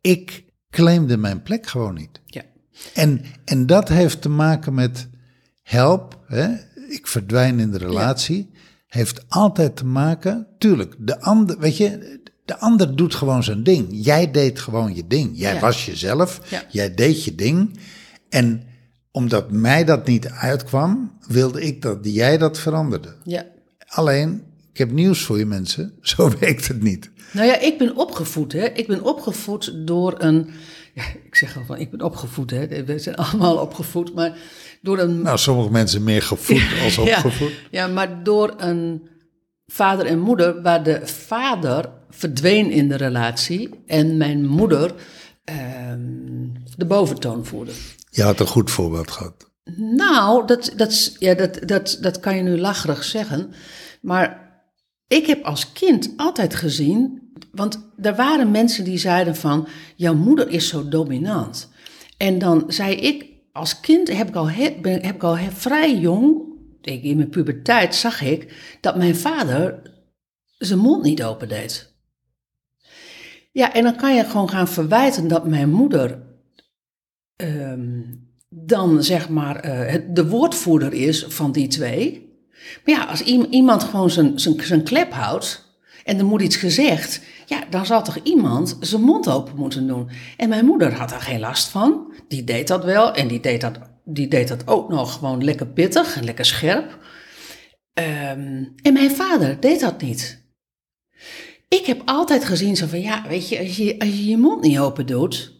Ik 0.00 0.44
claimde 0.70 1.16
mijn 1.16 1.42
plek 1.42 1.66
gewoon 1.66 1.94
niet. 1.94 2.20
Ja. 2.26 2.42
En, 2.94 3.24
en 3.44 3.66
dat 3.66 3.88
heeft 3.88 4.22
te 4.22 4.28
maken 4.28 4.74
met 4.74 5.08
help, 5.62 6.24
hè? 6.26 6.48
ik 6.88 7.06
verdwijn 7.06 7.60
in 7.60 7.70
de 7.70 7.78
relatie, 7.78 8.50
heeft 8.88 9.24
altijd 9.28 9.76
te 9.76 9.84
maken, 9.86 10.46
tuurlijk, 10.58 10.94
de 10.98 11.20
ander, 11.20 11.58
weet 11.58 11.76
je, 11.76 12.20
de 12.44 12.58
ander 12.58 12.96
doet 12.96 13.14
gewoon 13.14 13.42
zijn 13.44 13.62
ding. 13.62 13.86
Jij 13.90 14.30
deed 14.30 14.58
gewoon 14.60 14.94
je 14.94 15.06
ding. 15.06 15.30
Jij 15.34 15.54
Ja. 15.54 15.60
was 15.60 15.86
jezelf, 15.86 16.40
Ja. 16.50 16.62
jij 16.68 16.94
deed 16.94 17.24
je 17.24 17.34
ding. 17.34 17.78
En 18.28 18.62
omdat 19.10 19.50
mij 19.50 19.84
dat 19.84 20.06
niet 20.06 20.28
uitkwam, 20.28 21.12
wilde 21.26 21.62
ik 21.62 21.82
dat 21.82 21.98
jij 22.02 22.38
dat 22.38 22.58
veranderde. 22.58 23.14
Ja. 23.24 23.46
Alleen, 23.86 24.42
ik 24.72 24.78
heb 24.78 24.90
nieuws 24.90 25.22
voor 25.22 25.38
je 25.38 25.46
mensen, 25.46 25.92
zo 26.00 26.30
werkt 26.40 26.68
het 26.68 26.82
niet. 26.82 27.10
Nou 27.32 27.46
ja, 27.46 27.58
ik 27.60 27.78
ben 27.78 27.96
opgevoed, 27.96 28.52
hè. 28.52 28.64
Ik 28.64 28.86
ben 28.86 29.02
opgevoed 29.02 29.72
door 29.86 30.14
een... 30.18 30.48
Ja, 30.98 31.04
ik 31.28 31.34
zeg 31.34 31.56
al 31.56 31.64
van, 31.64 31.78
ik 31.78 31.90
ben 31.90 32.02
opgevoed, 32.02 32.50
hè. 32.50 32.84
We 32.84 32.98
zijn 32.98 33.16
allemaal 33.16 33.56
opgevoed, 33.56 34.14
maar 34.14 34.36
door 34.82 34.98
een... 34.98 35.22
Nou, 35.22 35.38
sommige 35.38 35.70
mensen 35.70 36.04
meer 36.04 36.22
gevoed 36.22 36.62
als 36.84 36.98
opgevoed. 36.98 37.52
Ja, 37.70 37.86
ja, 37.86 37.86
maar 37.86 38.22
door 38.22 38.54
een 38.56 39.08
vader 39.66 40.06
en 40.06 40.18
moeder, 40.18 40.62
waar 40.62 40.82
de 40.82 41.06
vader 41.06 41.90
verdween 42.10 42.70
in 42.70 42.88
de 42.88 42.96
relatie 42.96 43.70
en 43.86 44.16
mijn 44.16 44.46
moeder 44.46 44.94
ehm, 45.44 46.46
de 46.76 46.86
boventoon 46.86 47.46
voerde. 47.46 47.72
Je 48.10 48.22
had 48.22 48.40
een 48.40 48.46
goed 48.46 48.70
voorbeeld 48.70 49.10
gehad. 49.10 49.50
Nou, 49.76 50.46
dat, 50.46 50.72
dat, 50.76 51.16
ja, 51.18 51.34
dat, 51.34 51.58
dat, 51.66 51.98
dat 52.00 52.20
kan 52.20 52.36
je 52.36 52.42
nu 52.42 52.58
lacherig 52.58 53.04
zeggen. 53.04 53.52
Maar 54.00 54.48
ik 55.06 55.26
heb 55.26 55.44
als 55.44 55.72
kind 55.72 56.12
altijd 56.16 56.54
gezien. 56.54 57.27
Want 57.52 57.90
er 58.02 58.14
waren 58.16 58.50
mensen 58.50 58.84
die 58.84 58.98
zeiden 58.98 59.36
van. 59.36 59.68
Jouw 59.96 60.14
moeder 60.14 60.48
is 60.48 60.68
zo 60.68 60.88
dominant. 60.88 61.70
En 62.16 62.38
dan 62.38 62.64
zei 62.68 62.94
ik. 62.94 63.26
Als 63.52 63.80
kind 63.80 64.08
heb 64.16 64.28
ik 64.28 64.34
al, 64.34 64.50
heb 64.50 64.86
ik 64.86 65.22
al 65.22 65.36
vrij 65.52 65.98
jong. 65.98 66.46
In 66.82 67.16
mijn 67.16 67.28
puberteit 67.28 67.94
zag 67.94 68.20
ik. 68.20 68.76
dat 68.80 68.96
mijn 68.96 69.16
vader 69.16 69.82
zijn 70.58 70.78
mond 70.78 71.02
niet 71.02 71.22
open 71.22 71.48
deed. 71.48 71.96
Ja, 73.52 73.72
en 73.74 73.82
dan 73.82 73.96
kan 73.96 74.14
je 74.14 74.24
gewoon 74.24 74.48
gaan 74.48 74.68
verwijten 74.68 75.28
dat 75.28 75.46
mijn 75.46 75.70
moeder 75.70 76.22
ehm, 77.36 78.00
dan 78.48 79.02
zeg 79.04 79.28
maar 79.28 79.56
eh, 79.56 80.02
de 80.10 80.28
woordvoerder 80.28 80.92
is 80.92 81.24
van 81.24 81.52
die 81.52 81.68
twee. 81.68 82.32
Maar 82.84 82.94
ja, 82.94 83.04
als 83.04 83.22
iem- 83.22 83.46
iemand 83.50 83.82
gewoon 83.84 84.10
zijn, 84.10 84.38
zijn, 84.38 84.60
zijn 84.60 84.82
klep 84.82 85.12
houdt 85.12 85.67
en 86.08 86.18
er 86.18 86.24
moet 86.24 86.42
iets 86.42 86.56
gezegd, 86.56 87.20
ja, 87.46 87.64
dan 87.70 87.86
zal 87.86 88.02
toch 88.02 88.18
iemand 88.22 88.76
zijn 88.80 89.02
mond 89.02 89.28
open 89.28 89.56
moeten 89.56 89.86
doen. 89.86 90.10
En 90.36 90.48
mijn 90.48 90.64
moeder 90.64 90.92
had 90.92 91.08
daar 91.08 91.20
geen 91.20 91.40
last 91.40 91.68
van. 91.68 92.12
Die 92.28 92.44
deed 92.44 92.68
dat 92.68 92.84
wel 92.84 93.12
en 93.12 93.28
die 93.28 93.40
deed 93.40 93.60
dat, 93.60 93.78
die 94.04 94.28
deed 94.28 94.48
dat 94.48 94.66
ook 94.66 94.88
nog 94.88 95.12
gewoon 95.12 95.44
lekker 95.44 95.66
pittig 95.66 96.16
en 96.16 96.24
lekker 96.24 96.44
scherp. 96.44 96.98
Ehm, 97.92 98.64
en 98.82 98.92
mijn 98.92 99.10
vader 99.10 99.60
deed 99.60 99.80
dat 99.80 100.00
niet. 100.00 100.46
Ik 101.68 101.86
heb 101.86 102.02
altijd 102.04 102.44
gezien 102.44 102.76
zo 102.76 102.86
van, 102.86 103.00
ja, 103.00 103.24
weet 103.28 103.48
je, 103.48 103.58
als 103.58 103.76
je 103.76 103.98
als 103.98 104.08
je, 104.08 104.26
je 104.28 104.38
mond 104.38 104.62
niet 104.62 104.78
open 104.78 105.06
doet, 105.06 105.52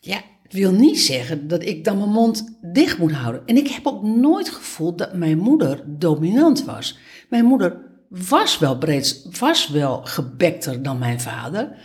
ja, 0.00 0.22
wil 0.48 0.72
niet 0.72 1.00
zeggen 1.00 1.48
dat 1.48 1.64
ik 1.64 1.84
dan 1.84 1.98
mijn 1.98 2.10
mond 2.10 2.58
dicht 2.72 2.98
moet 2.98 3.12
houden. 3.12 3.42
En 3.46 3.56
ik 3.56 3.68
heb 3.68 3.86
ook 3.86 4.02
nooit 4.02 4.48
gevoeld 4.48 4.98
dat 4.98 5.14
mijn 5.14 5.38
moeder 5.38 5.84
dominant 5.86 6.64
was. 6.64 6.98
Mijn 7.28 7.44
moeder 7.44 7.92
was 8.28 8.58
wel 8.58 8.78
breed, 8.78 9.26
was 9.38 9.68
wel 9.68 10.00
gebekter 10.04 10.82
dan 10.82 10.98
mijn 10.98 11.20
vader, 11.20 11.76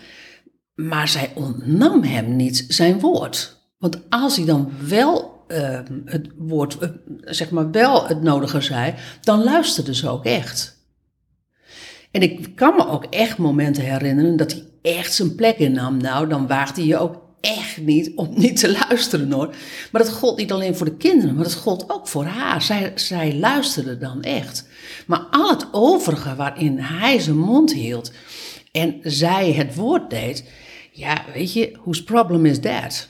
maar 0.76 1.08
zij 1.08 1.32
ontnam 1.36 2.04
hem 2.04 2.36
niet 2.36 2.66
zijn 2.68 3.00
woord. 3.00 3.58
Want 3.78 4.00
als 4.10 4.36
hij 4.36 4.46
dan 4.46 4.72
wel 4.88 5.44
eh, 5.48 5.80
het 6.06 6.28
woord, 6.38 6.78
eh, 6.78 6.90
zeg 7.22 7.50
maar 7.50 7.72
wel 7.72 8.08
het 8.08 8.22
nodige 8.22 8.62
zei, 8.62 8.94
dan 9.22 9.44
luisterde 9.44 9.96
ze 9.96 10.10
ook 10.10 10.26
echt. 10.26 10.78
En 12.12 12.22
ik 12.22 12.56
kan 12.56 12.76
me 12.76 12.88
ook 12.88 13.06
echt 13.06 13.38
momenten 13.38 13.84
herinneren 13.84 14.38
dat 14.38 14.52
hij 14.52 14.64
echt 14.82 15.14
zijn 15.14 15.36
plek 15.36 15.58
innam. 15.58 15.98
Nou, 15.98 16.28
dan 16.28 16.48
waagde 16.48 16.86
je 16.86 16.98
ook 16.98 17.29
echt 17.42 17.78
niet 17.78 18.12
om 18.16 18.30
niet 18.36 18.60
te 18.60 18.72
luisteren 18.88 19.32
hoor. 19.32 19.56
Maar 19.92 20.04
dat 20.04 20.12
gold 20.12 20.38
niet 20.38 20.52
alleen 20.52 20.76
voor 20.76 20.86
de 20.86 20.96
kinderen, 20.98 21.36
maar 21.36 21.44
dat 21.44 21.54
gold 21.54 21.90
ook 21.90 22.08
voor 22.08 22.26
haar. 22.26 22.62
Zij, 22.62 22.92
zij 22.96 23.36
luisterde 23.36 23.98
dan 23.98 24.22
echt. 24.22 24.68
Maar 25.08 25.20
al 25.32 25.50
het 25.50 25.68
overige 25.72 26.36
waarin 26.36 26.78
hij 26.80 27.20
zijn 27.20 27.38
mond 27.38 27.74
hield 27.74 28.12
en 28.72 29.00
zij 29.04 29.52
het 29.52 29.76
woord 29.76 30.10
deed, 30.10 30.44
ja, 30.92 31.26
weet 31.34 31.54
je, 31.54 31.78
whose 31.82 32.04
problem 32.04 32.46
is 32.46 32.60
that? 32.60 33.08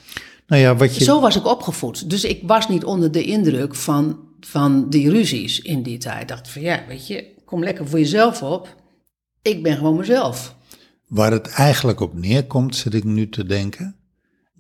Nou 0.48 0.62
ja, 0.62 0.76
wat 0.76 0.96
je, 0.96 1.04
Zo 1.04 1.20
was 1.20 1.36
ik 1.36 1.46
opgevoed. 1.46 2.10
Dus 2.10 2.24
ik 2.24 2.42
was 2.44 2.68
niet 2.68 2.84
onder 2.84 3.12
de 3.12 3.24
indruk 3.24 3.76
van, 3.76 4.20
van 4.40 4.90
die 4.90 5.10
ruzies 5.10 5.62
in 5.62 5.84
die 5.84 5.98
tijd. 5.98 6.22
Ik 6.22 6.28
dacht 6.28 6.50
van 6.50 6.62
ja, 6.62 6.84
weet 6.88 7.08
je, 7.08 7.26
kom 7.46 7.64
lekker 7.64 7.88
voor 7.88 8.00
jezelf 8.00 8.44
op. 8.44 8.76
Ik 9.42 9.64
ben 9.64 9.78
gewoon 9.78 9.98
mezelf. 9.98 10.56
waar 11.08 11.32
het 11.32 11.48
eigenlijk 11.48 12.00
op 12.00 12.14
neerkomt, 12.14 12.76
zit 12.76 12.94
ik 12.94 13.04
nu 13.04 13.30
te 13.30 13.46
denken. 13.46 13.99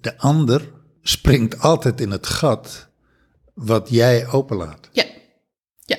De 0.01 0.17
ander 0.17 0.71
springt 1.01 1.59
altijd 1.59 2.01
in 2.01 2.11
het 2.11 2.27
gat 2.27 2.87
wat 3.53 3.89
jij 3.89 4.27
openlaat. 4.27 4.89
Ja, 4.91 5.03
ja, 5.85 5.97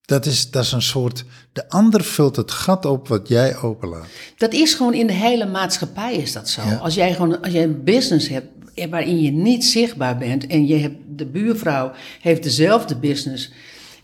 Dat 0.00 0.26
is, 0.26 0.50
dat 0.50 0.64
is 0.64 0.72
een 0.72 0.82
soort. 0.82 1.24
De 1.52 1.68
ander 1.68 2.04
vult 2.04 2.36
het 2.36 2.50
gat 2.50 2.84
op 2.84 3.08
wat 3.08 3.28
jij 3.28 3.56
openlaat. 3.56 4.06
dat 4.36 4.52
is 4.52 4.74
gewoon 4.74 4.94
in 4.94 5.06
de 5.06 5.12
hele 5.12 5.46
maatschappij 5.46 6.14
is 6.14 6.32
dat 6.32 6.48
zo. 6.48 6.62
Ja. 6.62 6.76
Als 6.76 6.94
jij 6.94 7.14
gewoon 7.14 7.42
als 7.42 7.52
jij 7.52 7.62
een 7.62 7.84
business 7.84 8.28
hebt 8.28 8.46
waarin 8.90 9.20
je 9.20 9.30
niet 9.30 9.64
zichtbaar 9.64 10.18
bent 10.18 10.46
en 10.46 10.66
je 10.66 10.76
hebt 10.76 10.96
de 11.16 11.26
buurvrouw 11.26 11.92
heeft 12.20 12.42
dezelfde 12.42 12.96
business 12.96 13.50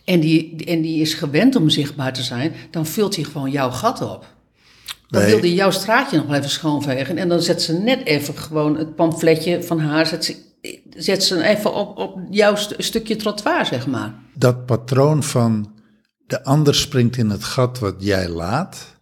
en 0.04 0.20
die, 0.20 0.64
en 0.64 0.82
die 0.82 1.00
is 1.00 1.14
gewend 1.14 1.56
om 1.56 1.68
zichtbaar 1.68 2.12
te 2.12 2.22
zijn, 2.22 2.52
dan 2.70 2.86
vult 2.86 3.16
hij 3.16 3.24
gewoon 3.24 3.50
jouw 3.50 3.70
gat 3.70 4.00
op. 4.02 4.33
Dan 5.14 5.23
Wij- 5.23 5.30
wil 5.30 5.40
hij 5.40 5.52
jouw 5.54 5.71
straatje 5.71 6.16
nog 6.16 6.26
wel 6.26 6.37
even 6.37 6.50
schoonvegen. 6.50 7.18
En 7.18 7.28
dan 7.28 7.42
zet 7.42 7.62
ze 7.62 7.73
net 7.73 8.06
even 8.06 8.37
gewoon 8.38 8.76
het 8.76 8.94
pamfletje 8.94 9.62
van 9.62 9.78
haar, 9.80 10.06
zet 10.06 10.25
ze, 10.25 10.37
zet 10.90 11.25
ze 11.25 11.42
even 11.42 11.75
op, 11.75 11.99
op 11.99 12.18
jouw 12.30 12.54
st- 12.56 12.75
stukje 12.78 13.16
trottoir, 13.16 13.66
zeg 13.66 13.87
maar. 13.87 14.14
Dat 14.35 14.66
patroon 14.66 15.23
van 15.23 15.73
de 16.26 16.44
ander 16.44 16.75
springt 16.75 17.16
in 17.16 17.30
het 17.30 17.44
gat 17.44 17.78
wat 17.78 17.94
jij 17.99 18.28
laat, 18.28 18.97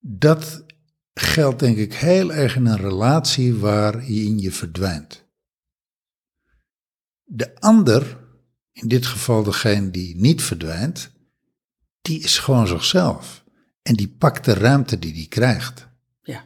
dat 0.00 0.64
geldt 1.14 1.58
denk 1.60 1.76
ik 1.76 1.94
heel 1.94 2.32
erg 2.32 2.56
in 2.56 2.66
een 2.66 2.76
relatie 2.80 3.54
waarin 3.54 4.38
je 4.38 4.50
verdwijnt. 4.52 5.24
De 7.24 7.60
ander, 7.60 8.18
in 8.72 8.88
dit 8.88 9.06
geval 9.06 9.42
degene 9.42 9.90
die 9.90 10.16
niet 10.16 10.42
verdwijnt, 10.42 11.10
die 12.02 12.22
is 12.22 12.38
gewoon 12.38 12.66
zichzelf. 12.66 13.43
En 13.84 13.94
die 13.94 14.08
pakt 14.18 14.44
de 14.44 14.54
ruimte 14.54 14.98
die 14.98 15.12
die 15.12 15.28
krijgt. 15.28 15.88
Ja. 16.22 16.44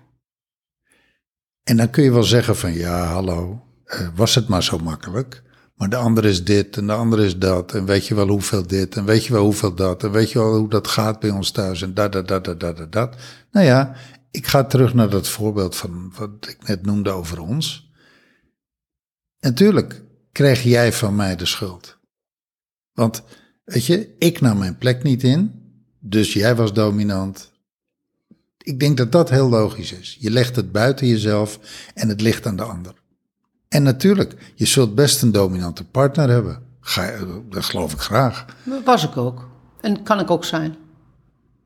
En 1.63 1.77
dan 1.77 1.91
kun 1.91 2.05
je 2.05 2.13
wel 2.13 2.23
zeggen 2.23 2.57
van 2.57 2.73
ja, 2.73 3.05
hallo, 3.05 3.65
eh, 3.85 4.09
was 4.15 4.35
het 4.35 4.49
maar 4.49 4.63
zo 4.63 4.79
makkelijk. 4.79 5.43
Maar 5.75 5.89
de 5.89 5.97
ander 5.97 6.25
is 6.25 6.45
dit 6.45 6.77
en 6.77 6.87
de 6.87 6.93
ander 6.93 7.21
is 7.21 7.39
dat. 7.39 7.75
En 7.75 7.85
weet 7.85 8.07
je 8.07 8.15
wel 8.15 8.29
hoeveel 8.29 8.67
dit 8.67 8.97
en 8.97 9.05
weet 9.05 9.25
je 9.25 9.33
wel 9.33 9.45
hoeveel 9.45 9.75
dat. 9.75 10.05
En 10.05 10.11
weet 10.11 10.33
je 10.33 10.39
wel 10.39 10.57
hoe 10.57 10.69
dat 10.69 10.89
gaat 10.89 11.21
bij 11.21 11.31
ons 11.31 11.51
thuis 11.51 11.83
en 11.83 11.95
dat, 11.95 12.13
dat, 12.13 12.29
dat, 12.29 12.45
dat, 12.45 12.61
dat, 12.61 12.77
dat, 12.77 12.93
dat. 12.93 13.17
Nou 13.51 13.67
ja, 13.67 13.95
ik 14.31 14.47
ga 14.47 14.65
terug 14.65 14.95
naar 14.95 15.11
dat 15.11 15.29
voorbeeld 15.29 15.77
van 15.77 16.13
wat 16.17 16.49
ik 16.49 16.67
net 16.67 16.87
noemde 16.87 17.11
over 17.11 17.41
ons. 17.41 17.93
Natuurlijk 19.41 20.03
kreeg 20.33 20.63
jij 20.63 20.93
van 20.93 21.17
mij 21.17 21.37
de 21.37 21.47
schuld. 21.47 21.99
Want, 22.93 23.23
weet 23.65 23.87
je, 23.87 24.15
ik 24.19 24.41
nam 24.41 24.59
mijn 24.59 24.79
plek 24.79 25.03
niet 25.03 25.23
in. 25.23 25.58
Dus 26.09 26.33
jij 26.33 26.57
was 26.57 26.73
dominant. 26.73 27.51
Ik 28.59 28.81
denk 28.81 28.97
dat 28.97 29.13
dat 29.13 29.31
heel 29.31 29.49
logisch 29.49 29.93
is. 29.93 30.17
Je 30.21 30.31
legt 30.31 30.57
het 30.57 30.73
buiten 30.73 31.07
jezelf 31.07 31.59
en 31.95 32.09
het 32.09 32.21
ligt 32.21 32.47
aan 32.47 32.57
de 32.57 32.63
ander. 32.63 32.95
En 33.69 33.83
natuurlijk, 33.83 34.53
je 34.55 34.67
zult 34.67 34.95
best 34.95 35.23
een 35.23 35.33
dominante 35.33 35.85
partner 35.85 36.29
hebben. 36.29 36.63
Ga, 36.81 37.13
dat 37.51 37.65
geloof 37.65 37.93
ik 37.93 37.99
graag. 37.99 38.45
Was 38.85 39.05
ik 39.05 39.17
ook. 39.17 39.49
En 39.81 40.03
kan 40.03 40.21
ik 40.21 40.31
ook 40.31 40.45
zijn. 40.45 40.77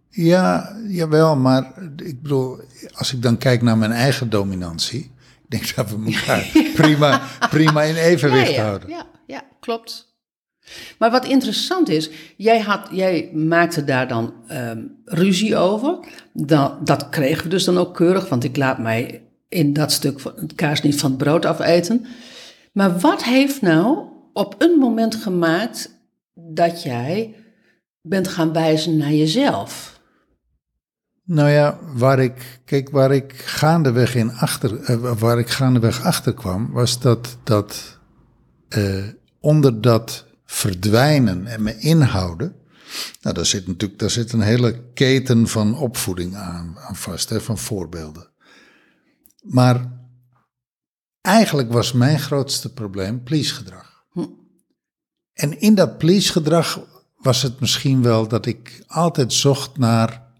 Ja, 0.08 0.76
jawel, 0.88 1.36
maar 1.36 1.72
ik 1.96 2.22
bedoel, 2.22 2.60
als 2.92 3.12
ik 3.12 3.22
dan 3.22 3.38
kijk 3.38 3.62
naar 3.62 3.78
mijn 3.78 3.92
eigen 3.92 4.30
dominantie, 4.30 5.00
ik 5.42 5.50
denk 5.50 5.74
dat 5.74 5.90
we 5.90 6.12
elkaar 6.12 6.50
prima, 6.82 7.22
prima 7.50 7.82
in 7.82 7.94
evenwicht 7.94 8.50
ja, 8.50 8.56
ja, 8.56 8.64
houden. 8.64 8.88
Ja, 8.88 9.06
ja, 9.26 9.42
klopt. 9.60 10.11
Maar 10.98 11.10
wat 11.10 11.26
interessant 11.26 11.88
is, 11.88 12.10
jij, 12.36 12.60
had, 12.60 12.88
jij 12.90 13.30
maakte 13.32 13.84
daar 13.84 14.08
dan 14.08 14.34
ehm, 14.46 14.78
ruzie 15.04 15.56
over. 15.56 15.98
Dat, 16.32 16.86
dat 16.86 17.08
kregen 17.08 17.42
we 17.42 17.48
dus 17.48 17.64
dan 17.64 17.78
ook 17.78 17.94
keurig, 17.94 18.28
want 18.28 18.44
ik 18.44 18.56
laat 18.56 18.78
mij 18.78 19.22
in 19.48 19.72
dat 19.72 19.92
stuk 19.92 20.20
van 20.20 20.32
kaas 20.54 20.82
niet 20.82 21.00
van 21.00 21.10
het 21.10 21.18
brood 21.18 21.44
afeten. 21.44 22.06
Maar 22.72 22.98
wat 22.98 23.24
heeft 23.24 23.62
nou 23.62 23.98
op 24.32 24.54
een 24.58 24.78
moment 24.78 25.14
gemaakt 25.14 26.00
dat 26.34 26.82
jij 26.82 27.34
bent 28.00 28.28
gaan 28.28 28.52
wijzen 28.52 28.96
naar 28.96 29.12
jezelf? 29.12 30.00
Nou 31.24 31.48
ja, 31.48 31.78
waar 31.94 32.18
ik, 32.18 32.60
kijk, 32.64 32.90
waar 32.90 33.12
ik 33.12 33.32
gaandeweg 33.32 34.14
in 34.14 34.32
achter, 34.32 34.80
eh, 34.80 35.12
waar 35.18 35.38
ik 35.38 35.48
gaandeweg 35.48 36.04
achter 36.04 36.34
kwam, 36.34 36.72
was 36.72 37.00
dat, 37.00 37.38
dat 37.44 37.98
eh, 38.68 39.04
onder 39.40 39.80
dat 39.80 40.26
verdwijnen 40.52 41.46
en 41.46 41.62
me 41.62 41.78
inhouden, 41.78 42.56
nou, 43.20 43.34
daar 43.34 43.46
zit 43.46 43.66
natuurlijk, 43.66 44.00
daar 44.00 44.10
zit 44.10 44.32
een 44.32 44.40
hele 44.40 44.92
keten 44.94 45.48
van 45.48 45.76
opvoeding 45.76 46.36
aan, 46.36 46.78
aan 46.78 46.96
vast, 46.96 47.28
hè, 47.28 47.40
van 47.40 47.58
voorbeelden. 47.58 48.30
Maar 49.42 50.00
eigenlijk 51.20 51.72
was 51.72 51.92
mijn 51.92 52.20
grootste 52.20 52.72
probleem 52.72 53.22
please-gedrag. 53.22 54.04
En 55.32 55.60
in 55.60 55.74
dat 55.74 55.98
please-gedrag 55.98 56.80
was 57.16 57.42
het 57.42 57.60
misschien 57.60 58.02
wel 58.02 58.28
dat 58.28 58.46
ik 58.46 58.84
altijd 58.86 59.32
zocht 59.32 59.78
naar 59.78 60.30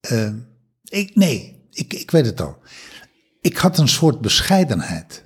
eh, 0.00 0.32
ik, 0.84 1.14
nee, 1.14 1.68
ik, 1.70 1.92
ik 1.92 2.10
weet 2.10 2.26
het 2.26 2.40
al. 2.40 2.58
Ik 3.40 3.56
had 3.56 3.78
een 3.78 3.88
soort 3.88 4.20
bescheidenheid. 4.20 5.24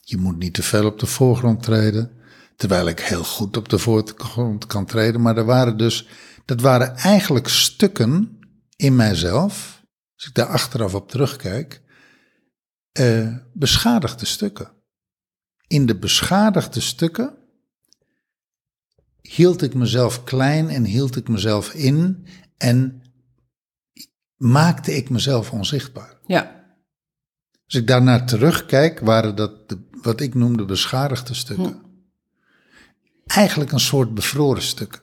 Je 0.00 0.16
moet 0.16 0.38
niet 0.38 0.54
te 0.54 0.62
veel 0.62 0.86
op 0.86 0.98
de 0.98 1.06
voorgrond 1.06 1.62
treden. 1.62 2.19
Terwijl 2.60 2.86
ik 2.88 3.00
heel 3.00 3.24
goed 3.24 3.56
op 3.56 3.68
de 3.68 3.78
voorgrond 3.78 4.66
kan 4.66 4.86
treden. 4.86 5.20
Maar 5.20 5.36
er 5.36 5.44
waren 5.44 5.76
dus, 5.76 6.08
dat 6.44 6.60
waren 6.60 6.96
eigenlijk 6.96 7.48
stukken 7.48 8.38
in 8.76 8.96
mijzelf. 8.96 9.82
Als 10.16 10.26
ik 10.26 10.34
daar 10.34 10.46
achteraf 10.46 10.94
op 10.94 11.08
terugkijk. 11.08 11.82
eh, 12.92 13.36
beschadigde 13.52 14.26
stukken. 14.26 14.70
In 15.66 15.86
de 15.86 15.98
beschadigde 15.98 16.80
stukken 16.80 17.36
hield 19.20 19.62
ik 19.62 19.74
mezelf 19.74 20.24
klein 20.24 20.68
en 20.68 20.84
hield 20.84 21.16
ik 21.16 21.28
mezelf 21.28 21.72
in. 21.74 22.26
En 22.56 23.02
maakte 24.36 24.96
ik 24.96 25.10
mezelf 25.10 25.50
onzichtbaar. 25.52 26.18
Ja, 26.26 26.64
Als 27.64 27.74
ik 27.74 27.86
daarnaar 27.86 28.26
terugkijk, 28.26 29.00
waren 29.00 29.36
dat 29.36 29.68
de, 29.68 29.88
wat 30.02 30.20
ik 30.20 30.34
noemde 30.34 30.64
beschadigde 30.64 31.34
stukken. 31.34 31.88
Eigenlijk 33.34 33.72
een 33.72 33.80
soort 33.80 34.14
bevroren 34.14 34.62
stukken. 34.62 35.00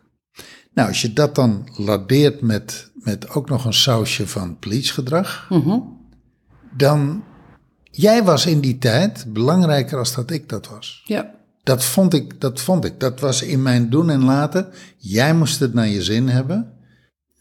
Nou, 0.73 0.87
als 0.87 1.01
je 1.01 1.13
dat 1.13 1.35
dan 1.35 1.69
ladeert 1.75 2.41
met, 2.41 2.91
met 2.93 3.29
ook 3.29 3.49
nog 3.49 3.65
een 3.65 3.73
sausje 3.73 4.27
van 4.27 4.59
please-gedrag, 4.59 5.49
dan. 6.71 7.23
Jij 7.91 8.23
was 8.23 8.45
in 8.45 8.59
die 8.61 8.77
tijd 8.77 9.33
belangrijker 9.33 9.97
als 9.97 10.15
dat 10.15 10.31
ik 10.31 10.49
dat 10.49 10.67
was. 10.67 11.01
ja, 11.05 11.33
Dat 11.63 11.85
vond 11.85 12.13
ik, 12.13 12.41
dat 12.41 12.61
vond 12.61 12.85
ik. 12.85 12.99
Dat 12.99 13.19
was 13.19 13.41
in 13.41 13.61
mijn 13.61 13.89
doen 13.89 14.09
en 14.09 14.23
laten. 14.23 14.69
Jij 14.97 15.33
moest 15.33 15.59
het 15.59 15.73
naar 15.73 15.87
je 15.87 16.03
zin 16.03 16.27
hebben. 16.27 16.73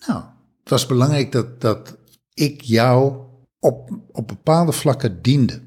Nou, 0.07 0.23
het 0.61 0.71
was 0.71 0.87
belangrijk 0.87 1.33
dat, 1.33 1.61
dat 1.61 1.97
ik 2.35 2.61
jou 2.61 3.16
op, 3.59 3.90
op 4.12 4.28
bepaalde 4.28 4.73
vlakken 4.73 5.23
diende. 5.23 5.61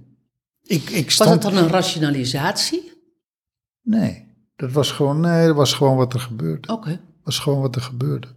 Ik, 0.64 0.90
ik 0.90 1.06
was 1.06 1.14
stond... 1.14 1.30
het 1.30 1.42
dan 1.42 1.58
een 1.58 1.70
rationalisatie? 1.70 2.92
Nee, 3.82 4.29
dat 4.60 4.72
was 4.72 4.92
gewoon, 4.92 5.20
nee, 5.20 5.48
dat 5.48 5.56
was 5.56 5.74
gewoon 5.74 5.98
wat 5.98 6.14
er 6.14 6.20
gebeurde. 6.20 6.74
Oké, 6.74 7.02
was 7.24 7.40
gewoon 7.40 7.62
wat 7.62 7.76
er 7.76 7.82
gebeurde. 7.82 8.28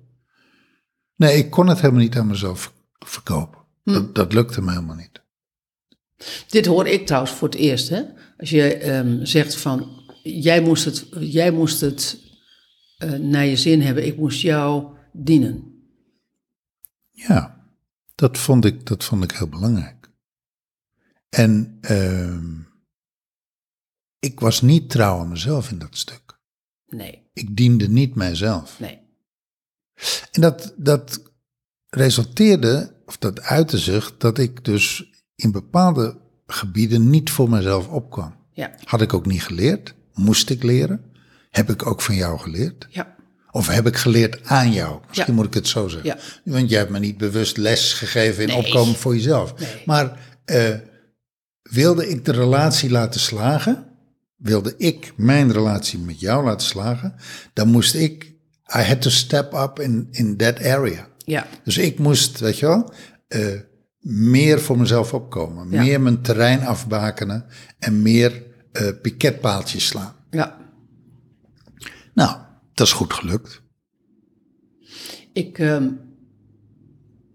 Nee, 1.16 1.36
ik 1.36 1.50
kon 1.50 1.66
het 1.66 1.80
helemaal 1.80 2.02
niet 2.02 2.16
aan 2.16 2.26
mezelf 2.26 2.72
verkopen. 2.98 3.60
Dat, 3.84 4.14
dat 4.14 4.32
lukte 4.32 4.62
me 4.62 4.70
helemaal 4.70 4.96
niet. 4.96 5.22
Dit 6.48 6.66
hoor 6.66 6.86
ik 6.86 7.06
trouwens 7.06 7.32
voor 7.32 7.48
het 7.48 7.56
eerst, 7.56 7.88
hè? 7.88 8.02
Als 8.38 8.50
je 8.50 8.74
ehm, 8.74 9.24
zegt 9.24 9.56
van, 9.56 10.02
jij 10.22 10.60
moest 10.60 10.84
het, 10.84 11.06
jij 11.18 11.50
moest 11.50 11.80
het 11.80 12.18
eh, 12.98 13.12
naar 13.12 13.46
je 13.46 13.56
zin 13.56 13.80
hebben, 13.80 14.06
ik 14.06 14.16
moest 14.16 14.40
jou 14.40 14.96
dienen. 15.12 15.84
Ja, 17.10 17.66
dat 18.14 18.38
vond 18.38 18.64
ik, 18.64 18.86
dat 18.86 19.04
vond 19.04 19.24
ik 19.24 19.30
heel 19.30 19.48
belangrijk. 19.48 20.10
En 21.28 21.78
ehm, 21.80 22.71
ik 24.24 24.40
was 24.40 24.60
niet 24.60 24.90
trouw 24.90 25.18
aan 25.18 25.28
mezelf 25.28 25.70
in 25.70 25.78
dat 25.78 25.96
stuk. 25.96 26.38
Nee, 26.88 27.30
Ik 27.32 27.56
diende 27.56 27.88
niet 27.88 28.14
mijzelf. 28.14 28.80
nee. 28.80 29.00
En 30.30 30.40
dat, 30.40 30.72
dat 30.76 31.22
resulteerde, 31.88 32.94
of 33.06 33.16
dat 33.18 33.40
uitte 33.40 33.78
zich, 33.78 34.16
dat 34.16 34.38
ik 34.38 34.64
dus 34.64 35.04
in 35.34 35.52
bepaalde 35.52 36.16
gebieden 36.46 37.10
niet 37.10 37.30
voor 37.30 37.50
mezelf 37.50 37.88
opkwam. 37.88 38.34
Ja, 38.52 38.74
Had 38.84 39.00
ik 39.00 39.12
ook 39.14 39.26
niet 39.26 39.42
geleerd, 39.42 39.94
moest 40.14 40.50
ik 40.50 40.62
leren. 40.62 41.04
Heb 41.50 41.70
ik 41.70 41.86
ook 41.86 42.00
van 42.02 42.14
jou 42.14 42.38
geleerd? 42.38 42.86
ja, 42.90 43.14
Of 43.50 43.66
heb 43.68 43.86
ik 43.86 43.96
geleerd 43.96 44.44
aan 44.48 44.72
jou? 44.72 45.00
Misschien 45.08 45.32
Ja. 45.32 45.38
moet 45.38 45.46
ik 45.46 45.54
het 45.54 45.68
zo 45.68 45.88
zeggen. 45.88 46.08
Ja. 46.44 46.52
Want 46.52 46.68
jij 46.70 46.78
hebt 46.78 46.90
me 46.90 46.98
niet 46.98 47.16
bewust 47.18 47.56
les 47.56 47.92
gegeven 47.92 48.42
in 48.42 48.48
Nee. 48.48 48.56
opkomen 48.56 48.94
voor 48.94 49.14
jezelf. 49.14 49.58
Nee. 49.58 49.82
Maar 49.86 50.18
eh, 50.44 50.74
wilde 51.62 52.08
ik 52.08 52.24
de 52.24 52.32
relatie 52.32 52.90
laten 52.90 53.20
slagen, 53.20 53.86
wilde 54.42 54.74
ik 54.76 55.12
mijn 55.16 55.52
relatie 55.52 55.98
met 55.98 56.20
jou 56.20 56.44
laten 56.44 56.66
slagen, 56.66 57.14
dan 57.52 57.68
moest 57.68 57.94
ik, 57.94 58.24
I 58.76 58.80
had 58.82 59.02
to 59.02 59.10
step 59.10 59.52
up 59.54 59.80
in, 59.80 60.08
in 60.10 60.36
that 60.36 60.58
area. 60.64 61.08
ja, 61.24 61.46
Dus 61.64 61.78
ik 61.78 61.98
moest, 61.98 62.38
weet 62.38 62.58
je 62.58 62.66
wel, 62.66 62.92
eh, 63.28 63.60
meer 64.00 64.60
voor 64.60 64.78
mezelf 64.78 65.14
opkomen. 65.14 65.70
Ja. 65.70 65.82
Meer 65.82 66.00
mijn 66.00 66.22
terrein 66.22 66.66
afbakenen 66.66 67.44
en 67.78 68.02
meer 68.02 68.42
eh 68.72 68.88
piketpaaltjes 69.02 69.86
slaan. 69.86 70.14
ja. 70.30 70.60
Nou, 72.14 72.36
dat 72.74 72.86
is 72.86 72.92
goed 72.92 73.12
gelukt. 73.12 73.62
Ik 75.32 75.58
ehm, 75.58 75.88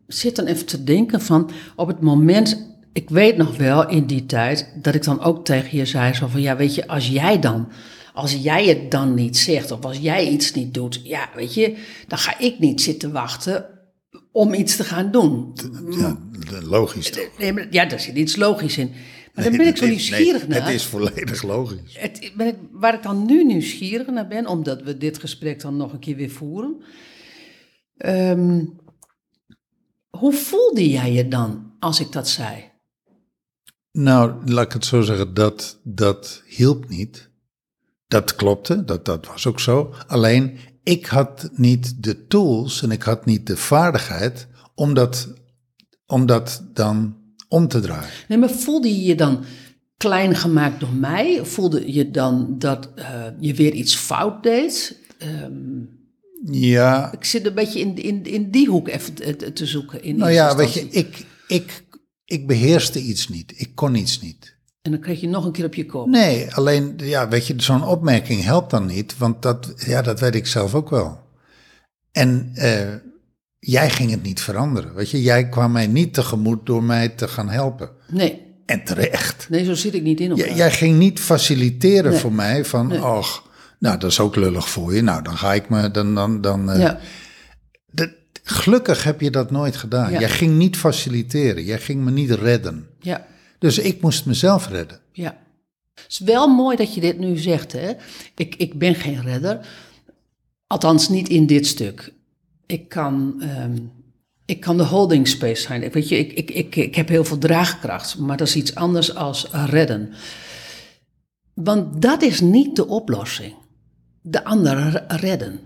zit 0.07 0.35
dan 0.35 0.45
even 0.45 0.65
te 0.65 0.83
denken 0.83 1.21
van, 1.21 1.49
op 1.75 1.87
het 1.87 2.01
moment, 2.01 2.76
ik 2.97 3.09
weet 3.09 3.37
nog 3.37 3.57
wel 3.57 3.89
in 3.89 4.05
die 4.05 4.25
tijd, 4.25 4.71
dat 4.81 4.95
ik 4.95 5.03
dan 5.03 5.21
ook 5.21 5.45
tegen 5.45 5.77
je 5.77 5.85
zei, 5.85 6.13
zo 6.13 6.27
van, 6.27 6.41
ja, 6.41 6.55
weet 6.55 6.75
je, 6.75 6.87
als 6.87 7.07
jij 7.07 7.39
dan, 7.39 7.71
als 8.13 8.33
jij 8.33 8.65
het 8.65 8.91
dan 8.91 9.13
niet 9.13 9.37
zegt, 9.37 9.71
of 9.71 9.85
als 9.85 9.97
jij 9.97 10.27
iets 10.27 10.53
niet 10.53 10.73
doet, 10.73 10.99
ja, 11.03 11.29
weet 11.35 11.53
je, 11.53 11.77
dan 12.07 12.17
ga 12.17 12.39
ik 12.39 12.59
niet 12.59 12.81
zitten 12.81 13.11
wachten 13.11 13.65
om 14.31 14.53
iets 14.53 14.75
te 14.75 14.83
gaan 14.83 15.11
doen. 15.11 15.53
Ja, 15.89 16.17
logisch 16.61 17.09
toch? 17.09 17.29
Nee, 17.37 17.53
maar, 17.53 17.67
ja, 17.69 17.85
daar 17.85 17.99
zit 17.99 18.15
iets 18.15 18.35
logisch 18.35 18.77
in. 18.77 18.91
Maar 19.33 19.43
dan 19.43 19.57
ben 19.57 19.67
ik 19.67 19.77
zo 19.77 19.87
nieuwsgierig 19.87 20.47
nee, 20.47 20.59
naar. 20.59 20.67
Het 20.67 20.75
is 20.75 20.85
volledig 20.85 21.43
logisch. 21.43 21.97
Het, 21.99 22.31
ben 22.35 22.47
ik, 22.47 22.55
waar 22.71 22.93
ik 22.93 23.03
dan 23.03 23.25
nu 23.25 23.43
nieuwsgierig 23.43 24.07
naar 24.07 24.27
ben, 24.27 24.47
omdat 24.47 24.81
we 24.81 24.97
dit 24.97 25.19
gesprek 25.19 25.61
dan 25.61 25.77
nog 25.77 25.93
een 25.93 25.99
keer 25.99 26.15
weer 26.15 26.29
voeren. 26.29 26.83
Ehm, 27.97 28.65
hoe 30.09 30.33
voelde 30.33 30.89
jij 30.89 31.11
je 31.11 31.27
dan 31.27 31.71
als 31.79 31.99
ik 31.99 32.11
dat 32.11 32.27
zei? 32.29 32.75
Nou, 33.99 34.33
laat 34.45 34.65
ik 34.65 34.71
het 34.71 34.85
zo 34.85 35.01
zeggen, 35.01 35.33
dat, 35.33 35.79
dat 35.83 36.43
hielp 36.45 36.89
niet. 36.89 37.29
Dat 38.07 38.35
klopte, 38.35 38.83
dat, 38.83 39.05
dat 39.05 39.27
was 39.27 39.47
ook 39.47 39.59
zo. 39.59 39.93
Alleen, 40.07 40.57
ik 40.83 41.05
had 41.05 41.49
niet 41.53 42.03
de 42.03 42.25
tools 42.27 42.83
en 42.83 42.91
ik 42.91 43.03
had 43.03 43.25
niet 43.25 43.47
de 43.47 43.57
vaardigheid 43.57 44.47
om 44.75 44.93
dat, 44.93 45.33
om 46.05 46.25
dat 46.25 46.63
dan 46.73 47.15
om 47.47 47.67
te 47.67 47.79
draaien. 47.79 48.09
Nee, 48.27 48.37
maar 48.37 48.49
voelde 48.49 48.87
je 48.87 49.03
je 49.03 49.15
dan 49.15 49.43
klein 49.97 50.35
gemaakt 50.35 50.79
door 50.79 50.93
mij? 50.93 51.45
Voelde 51.45 51.93
je 51.93 52.11
dan 52.11 52.55
dat 52.57 52.89
eh, 52.95 53.23
je 53.39 53.53
weer 53.53 53.73
iets 53.73 53.95
fout 53.95 54.43
deed? 54.43 54.99
Ehm, 55.17 55.53
Ja, 56.51 57.11
ik 57.11 57.25
zit 57.25 57.45
een 57.45 57.53
beetje 57.53 57.79
in, 57.79 57.95
in, 57.97 58.23
in 58.23 58.51
die 58.51 58.67
hoek 58.67 58.87
even 58.87 59.13
te, 59.53 59.65
zoeken. 59.65 60.03
In 60.03 60.17
nou 60.17 60.31
ja, 60.31 60.55
weet 60.55 60.73
je, 60.73 60.87
ik, 60.89 61.25
ik, 61.47 61.83
ik 62.27 62.47
beheerste 62.47 62.99
iets 63.01 63.27
niet. 63.27 63.53
Ik 63.55 63.71
kon 63.75 63.95
iets 63.95 64.21
niet. 64.21 64.55
En 64.81 64.91
dan 64.91 64.99
kreeg 65.01 65.21
je 65.21 65.27
nog 65.27 65.45
een 65.45 65.51
keer 65.51 65.65
op 65.65 65.73
je 65.75 65.85
kop. 65.85 66.07
Nee, 66.07 66.53
alleen, 66.53 66.93
ja, 66.97 67.27
weet 67.27 67.47
je, 67.47 67.53
zo'n 67.57 67.83
opmerking 67.83 68.43
helpt 68.43 68.69
dan 68.71 68.85
niet, 68.85 69.17
want 69.17 69.41
dat, 69.41 69.73
ja, 69.85 70.01
dat 70.01 70.19
weet 70.19 70.35
ik 70.35 70.47
zelf 70.47 70.75
ook 70.75 70.89
wel. 70.89 71.19
En 72.11 72.51
eh, 72.53 72.93
jij 73.59 73.89
ging 73.89 74.11
het 74.11 74.23
niet 74.23 74.41
veranderen, 74.41 74.93
weet 74.95 75.09
je. 75.09 75.21
Jij 75.21 75.49
kwam 75.49 75.71
mij 75.71 75.87
niet 75.87 76.13
tegemoet 76.13 76.65
door 76.65 76.83
mij 76.83 77.09
te 77.09 77.27
gaan 77.27 77.49
helpen. 77.49 77.89
Nee, 78.07 78.41
En 78.65 78.83
terecht. 78.83 79.47
nee, 79.49 79.65
zo 79.65 79.73
zit 79.73 79.93
ik 79.93 80.03
niet 80.03 80.19
in 80.19 80.35
J- 80.35 80.39
elkaar. 80.41 80.55
jij 80.55 80.71
ging 80.71 80.97
niet 80.97 81.19
faciliteren 81.19 82.11
Nee. 82.11 82.19
voor 82.19 82.33
mij 82.33 82.65
van, 82.65 82.87
Nee. 82.87 83.05
och, 83.05 83.43
nou, 83.79 83.97
dat 83.99 84.11
is 84.11 84.19
ook 84.19 84.35
lullig 84.35 84.69
voor 84.69 84.95
je. 84.95 85.01
Nou, 85.01 85.21
dan 85.23 85.37
ga 85.37 85.53
ik 85.53 85.69
me, 85.69 85.91
dan, 85.91 86.15
dan, 86.15 86.41
dan. 86.41 86.71
eh, 86.71 86.79
ja. 86.79 86.99
Gelukkig 88.49 89.03
heb 89.03 89.21
je 89.21 89.31
dat 89.31 89.51
nooit 89.51 89.75
gedaan. 89.75 90.11
Ja. 90.11 90.19
Jij 90.19 90.29
ging 90.29 90.57
niet 90.57 90.77
faciliteren, 90.77 91.63
jij 91.63 91.79
ging 91.79 92.03
me 92.03 92.11
niet 92.11 92.31
redden. 92.31 92.87
ja. 92.99 93.25
Dus 93.59 93.77
ik 93.77 94.01
moest 94.01 94.25
mezelf 94.25 94.67
redden. 94.67 94.99
Ja. 95.11 95.37
Het 95.93 96.05
is 96.09 96.19
wel 96.19 96.47
mooi 96.47 96.77
dat 96.77 96.93
je 96.93 97.01
dit 97.01 97.19
nu 97.19 97.37
zegt, 97.37 97.71
hè. 97.71 97.91
Ik, 98.35 98.55
ik 98.55 98.79
ben 98.79 98.95
geen 98.95 99.21
redder. 99.21 99.59
Althans, 100.67 101.09
niet 101.09 101.29
in 101.29 101.45
dit 101.45 101.67
stuk. 101.67 102.13
Ik 102.65 102.89
kan, 102.89 103.35
ehm, 103.41 103.77
ik 104.45 104.59
kan 104.59 104.77
de 104.77 104.83
holding 104.83 105.27
space 105.27 105.61
zijn. 105.61 105.83
Ik, 105.83 105.93
weet 105.93 106.09
je, 106.09 106.17
ik, 106.17 106.31
ik, 106.33 106.49
ik, 106.51 106.75
ik 106.75 106.95
heb 106.95 107.07
heel 107.07 107.23
veel 107.25 107.37
draagkracht, 107.37 108.17
maar 108.17 108.37
dat 108.37 108.47
is 108.47 108.55
iets 108.55 108.75
anders 108.75 109.15
als 109.15 109.47
redden. 109.51 110.13
Want 111.53 112.01
dat 112.01 112.21
is 112.21 112.41
niet 112.41 112.75
de 112.75 112.87
oplossing. 112.87 113.53
De 114.21 114.43
ander 114.43 115.03
redden. 115.07 115.59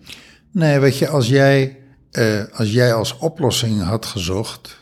Nee, 0.52 0.80
weet 0.80 0.98
je, 0.98 1.08
als 1.08 1.28
jij, 1.28 1.78
eh, 2.12 2.42
als 2.54 2.72
jij 2.72 2.94
als 2.94 3.18
oplossing 3.18 3.84
had 3.84 4.06
gezocht. 4.06 4.80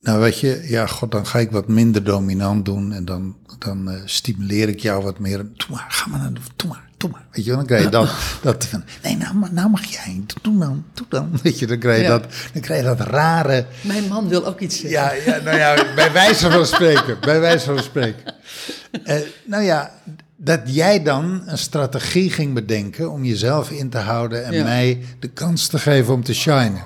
Nou, 0.00 0.20
weet 0.20 0.40
je, 0.40 0.64
ja, 0.68 0.86
god, 0.86 1.10
dan 1.10 1.26
ga 1.26 1.38
ik 1.38 1.50
wat 1.50 1.68
minder 1.68 2.04
dominant 2.04 2.64
doen 2.64 2.92
en 2.92 3.04
dan, 3.04 3.36
dan 3.58 3.90
eh, 3.90 4.00
stimuleer 4.04 4.68
ik 4.68 4.80
jou 4.80 5.02
wat 5.02 5.18
meer. 5.18 5.38
Doe 5.38 5.66
maar, 5.70 5.84
ga 5.88 6.08
maar, 6.10 6.18
naar 6.20 6.32
de- 6.32 6.40
doe 6.56 6.68
maar, 6.70 6.88
doe 6.96 7.10
maar. 7.10 7.26
Weet 7.30 7.44
je, 7.44 7.50
dan 7.50 7.66
krijg 7.66 7.82
je 7.82 7.88
dat, 7.88 8.10
dat 8.42 8.64
van, 8.66 8.84
nee, 9.02 9.16
nou, 9.16 9.34
nou 9.50 9.70
mag 9.70 9.84
jij, 9.84 10.22
doe 10.42 10.58
dan, 10.58 10.84
doe 10.94 11.06
dan. 11.08 11.30
Weet 11.42 11.58
je, 11.58 11.66
dan 11.66 11.78
krijg 11.78 11.96
je, 11.98 12.02
Ja. 12.04 12.08
dat, 12.18 12.26
dan 12.52 12.62
krijg 12.62 12.80
je 12.80 12.86
dat 12.96 13.00
rare, 13.00 13.66
Mijn 13.82 14.08
man 14.08 14.28
wil 14.28 14.46
ook 14.46 14.60
iets 14.60 14.80
zeggen. 14.80 15.00
ja, 15.00 15.12
ja, 15.12 15.42
nou 15.42 15.56
ja, 15.56 15.94
bij 15.94 16.12
wijze 16.12 16.50
van 16.50 16.66
spreken, 16.66 17.16
bij 17.20 17.40
wijze 17.40 17.64
van 17.74 17.82
spreken. 17.82 18.34
Eh, 19.04 19.20
nou 19.44 19.62
ja, 19.62 19.90
dat 20.36 20.60
jij 20.64 21.02
dan 21.02 21.42
een 21.46 21.58
strategie 21.58 22.30
ging 22.30 22.54
bedenken 22.54 23.10
om 23.10 23.24
jezelf 23.24 23.70
in 23.70 23.90
te 23.90 23.98
houden 23.98 24.44
en 24.44 24.52
Ja. 24.52 24.64
mij 24.64 25.02
de 25.20 25.28
kans 25.28 25.66
te 25.66 25.78
geven 25.78 26.14
om 26.14 26.22
te 26.24 26.34
shinen. 26.34 26.82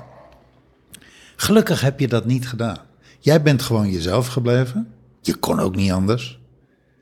Gelukkig 1.36 1.80
heb 1.80 2.00
je 2.00 2.08
dat 2.08 2.24
niet 2.24 2.48
gedaan. 2.48 2.78
Jij 3.18 3.42
bent 3.42 3.62
gewoon 3.62 3.90
jezelf 3.90 4.26
gebleven. 4.26 4.88
Je 5.20 5.34
kon 5.34 5.60
ook 5.60 5.76
niet 5.76 5.92
anders. 5.92 6.40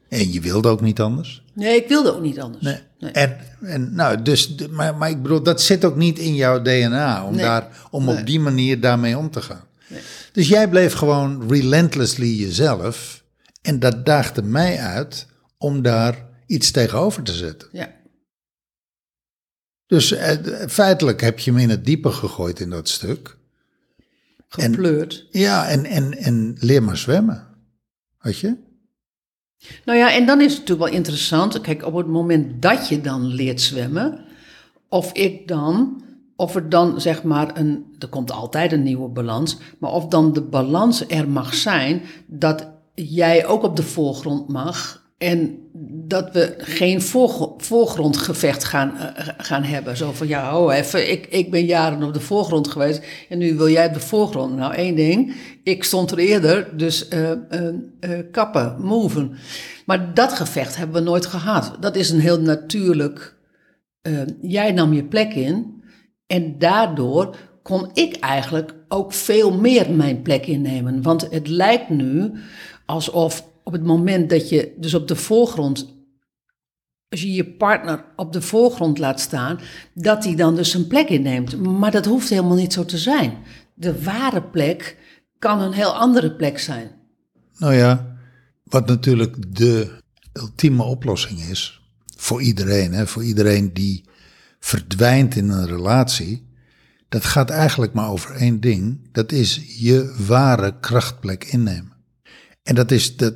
En 0.08 0.32
je 0.32 0.40
wilde 0.40 0.68
ook 0.68 0.80
niet 0.80 1.00
anders. 1.00 1.44
Nee, 1.54 1.76
ik 1.76 1.88
wilde 1.88 2.14
ook 2.14 2.22
niet 2.22 2.40
anders. 2.40 2.64
Nee. 2.64 2.78
Nee. 2.98 3.10
En, 3.12 3.36
en 3.60 3.94
nou, 3.94 4.22
dus, 4.22 4.54
maar, 4.70 4.96
maar 4.96 5.10
ik 5.10 5.22
bedoel, 5.22 5.42
dat 5.42 5.62
zit 5.62 5.84
ook 5.84 5.96
niet 5.96 6.18
in 6.18 6.34
jouw 6.34 6.62
DNA 6.62 7.24
om, 7.24 7.34
Nee. 7.34 7.44
daar, 7.44 7.68
om 7.90 8.04
Nee. 8.04 8.18
op 8.18 8.26
die 8.26 8.40
manier 8.40 8.80
daarmee 8.80 9.18
om 9.18 9.30
te 9.30 9.42
gaan. 9.42 9.64
Dus 10.32 10.48
jij 10.48 10.68
bleef 10.68 10.92
gewoon 10.94 11.48
relentlessly 11.48 12.26
jezelf. 12.28 13.22
En 13.62 13.78
dat 13.78 14.06
daagde 14.06 14.42
mij 14.42 14.78
uit 14.78 15.26
om 15.58 15.82
daar 15.82 16.24
iets 16.46 16.70
tegenover 16.70 17.22
te 17.22 17.32
zetten. 17.32 17.68
Ja. 17.72 17.94
Dus 19.86 20.12
eh, 20.12 20.36
feitelijk 20.68 21.20
heb 21.20 21.38
je 21.38 21.52
me 21.52 21.60
in 21.60 21.70
het 21.70 21.84
diepe 21.84 22.10
gegooid 22.10 22.60
in 22.60 22.70
dat 22.70 22.88
stuk. 22.88 23.36
Gepleurd. 24.48 25.26
Ja, 25.30 25.68
en, 25.68 25.84
en, 25.84 26.16
en 26.16 26.56
leer 26.60 26.82
maar 26.82 26.96
zwemmen. 26.96 27.46
Weet 28.18 28.38
je? 28.38 28.56
Nou 29.84 29.98
ja, 29.98 30.12
en 30.12 30.26
dan 30.26 30.40
is 30.40 30.50
het 30.50 30.60
natuurlijk 30.60 30.88
wel 30.88 30.98
interessant. 30.98 31.60
Kijk, 31.60 31.84
op 31.84 31.94
het 31.94 32.06
moment 32.06 32.62
dat 32.62 32.88
je 32.88 33.00
dan 33.00 33.26
leert 33.26 33.60
zwemmen, 33.60 34.24
of 34.88 35.12
ik 35.12 35.48
dan, 35.48 36.02
of 36.36 36.54
er 36.54 36.68
dan 36.68 37.00
zeg 37.00 37.22
maar 37.22 37.58
een, 37.58 37.96
er 37.98 38.08
komt 38.08 38.30
altijd 38.30 38.72
een 38.72 38.82
nieuwe 38.82 39.08
balans, 39.08 39.56
maar 39.78 39.90
of 39.90 40.06
dan 40.06 40.32
de 40.32 40.42
balans 40.42 41.08
er 41.08 41.28
mag 41.28 41.54
zijn 41.54 42.02
dat 42.26 42.70
jij 42.94 43.46
ook 43.46 43.62
op 43.62 43.76
de 43.76 43.82
voorgrond 43.82 44.48
mag 44.48 45.05
en 45.18 45.68
dat 46.08 46.32
we 46.32 46.54
geen 46.58 47.02
voorgr- 47.02 47.64
voorgrondgevecht 47.64 48.64
gaan, 48.64 48.96
eh, 48.96 49.28
gaan 49.38 49.62
hebben. 49.62 49.96
Zo 49.96 50.12
van, 50.12 50.28
ja, 50.28 50.58
oh 50.58 50.74
even, 50.74 51.10
ik, 51.10 51.26
ik 51.26 51.50
ben 51.50 51.64
jaren 51.64 52.02
op 52.02 52.14
de 52.14 52.20
voorgrond 52.20 52.68
geweest 52.68 53.02
en 53.28 53.38
nu 53.38 53.56
wil 53.56 53.68
jij 53.68 53.86
op 53.86 53.94
de 53.94 54.00
voorgrond. 54.00 54.56
Nou, 54.56 54.74
één 54.74 54.94
ding, 54.94 55.34
ik 55.62 55.84
stond 55.84 56.10
er 56.10 56.18
eerder, 56.18 56.76
dus 56.76 57.08
eh, 57.08 57.30
eh, 57.30 57.38
kappen, 58.30 58.76
moven. 58.80 59.36
Maar 59.86 60.14
dat 60.14 60.32
gevecht 60.32 60.76
hebben 60.76 60.96
we 60.96 61.08
nooit 61.08 61.26
gehad. 61.26 61.76
Dat 61.80 61.96
is 61.96 62.10
een 62.10 62.20
heel 62.20 62.40
natuurlijk... 62.40 63.34
jij 64.40 64.72
nam 64.72 64.92
je 64.92 65.04
plek 65.04 65.34
in 65.34 65.82
En 66.26 66.58
daardoor 66.58 67.36
kon 67.62 67.90
ik 67.92 68.16
eigenlijk 68.16 68.74
ook 68.88 69.12
veel 69.12 69.52
meer 69.58 69.90
mijn 69.90 70.22
plek 70.22 70.46
innemen. 70.46 71.02
Want 71.02 71.30
het 71.30 71.48
lijkt 71.48 71.88
nu 71.88 72.32
alsof 72.86 73.44
op 73.66 73.72
het 73.72 73.84
moment 73.84 74.30
dat 74.30 74.48
je 74.48 74.74
dus 74.76 74.94
op 74.94 75.08
de 75.08 75.16
voorgrond, 75.16 75.94
als 77.08 77.22
je 77.22 77.32
je 77.32 77.44
partner 77.44 78.04
op 78.16 78.32
de 78.32 78.42
voorgrond 78.42 78.98
laat 78.98 79.20
staan, 79.20 79.60
dat 79.94 80.24
hij 80.24 80.34
dan 80.34 80.54
dus 80.54 80.74
een 80.74 80.86
plek 80.86 81.08
inneemt. 81.08 81.62
Maar 81.62 81.90
dat 81.90 82.04
hoeft 82.04 82.28
helemaal 82.28 82.56
niet 82.56 82.72
zo 82.72 82.84
te 82.84 82.98
zijn. 82.98 83.32
De 83.74 84.02
ware 84.02 84.42
plek 84.42 84.96
kan 85.38 85.60
een 85.60 85.72
heel 85.72 85.94
andere 85.96 86.32
plek 86.32 86.58
zijn. 86.58 86.90
Nou 87.58 87.74
ja, 87.74 88.16
wat 88.64 88.86
natuurlijk 88.86 89.56
de 89.56 90.00
ultieme 90.32 90.82
oplossing 90.82 91.40
is 91.40 91.80
voor 92.16 92.42
iedereen, 92.42 92.92
hè, 92.92 93.06
voor 93.06 93.24
iedereen 93.24 93.72
die 93.72 94.04
verdwijnt 94.58 95.36
in 95.36 95.48
een 95.48 95.66
relatie, 95.66 96.46
dat 97.08 97.24
gaat 97.24 97.50
eigenlijk 97.50 97.92
maar 97.92 98.08
over 98.08 98.34
één 98.34 98.60
ding. 98.60 99.08
Dat 99.12 99.32
is 99.32 99.62
je 99.78 100.14
ware 100.26 100.80
krachtplek 100.80 101.44
innemen. 101.44 101.95
En 102.66 102.74
dat 102.74 102.90
is, 102.90 103.16
dat, 103.16 103.34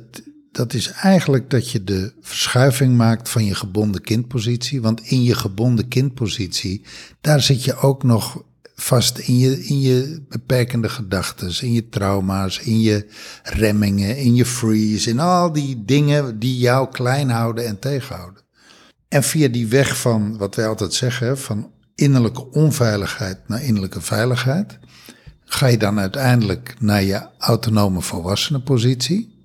dat 0.51 0.73
is 0.73 0.91
eigenlijk 0.91 1.49
dat 1.49 1.71
je 1.71 1.83
de 1.83 2.13
verschuiving 2.21 2.97
maakt 2.97 3.29
van 3.29 3.45
je 3.45 3.55
gebonden 3.55 4.01
kindpositie. 4.01 4.81
Want 4.81 5.01
in 5.01 5.23
je 5.23 5.35
gebonden 5.35 5.87
kindpositie, 5.87 6.85
daar 7.21 7.41
zit 7.41 7.63
je 7.63 7.75
ook 7.75 8.03
nog 8.03 8.43
vast 8.75 9.17
in 9.17 9.37
je, 9.37 9.65
in 9.65 9.81
je 9.81 10.21
beperkende 10.29 10.89
gedachten, 10.89 11.53
in 11.61 11.73
je 11.73 11.89
trauma's, 11.89 12.59
in 12.59 12.81
je 12.81 13.07
remmingen, 13.43 14.17
in 14.17 14.35
je 14.35 14.45
freeze, 14.45 15.09
in 15.09 15.19
al 15.19 15.51
die 15.51 15.85
dingen 15.85 16.39
die 16.39 16.57
jou 16.57 16.89
klein 16.89 17.29
houden 17.29 17.67
en 17.67 17.79
tegenhouden. 17.79 18.43
En 19.07 19.23
via 19.23 19.47
die 19.47 19.67
weg 19.67 19.97
van, 19.97 20.37
wat 20.37 20.55
wij 20.55 20.67
altijd 20.67 20.93
zeggen, 20.93 21.37
van 21.37 21.71
innerlijke 21.95 22.51
onveiligheid 22.51 23.47
naar 23.47 23.63
innerlijke 23.63 24.01
veiligheid, 24.01 24.79
ga 25.53 25.67
je 25.67 25.77
dan 25.77 25.99
uiteindelijk 25.99 26.75
naar 26.79 27.03
je 27.03 27.27
autonome 27.37 28.01
volwassenenpositie. 28.01 29.35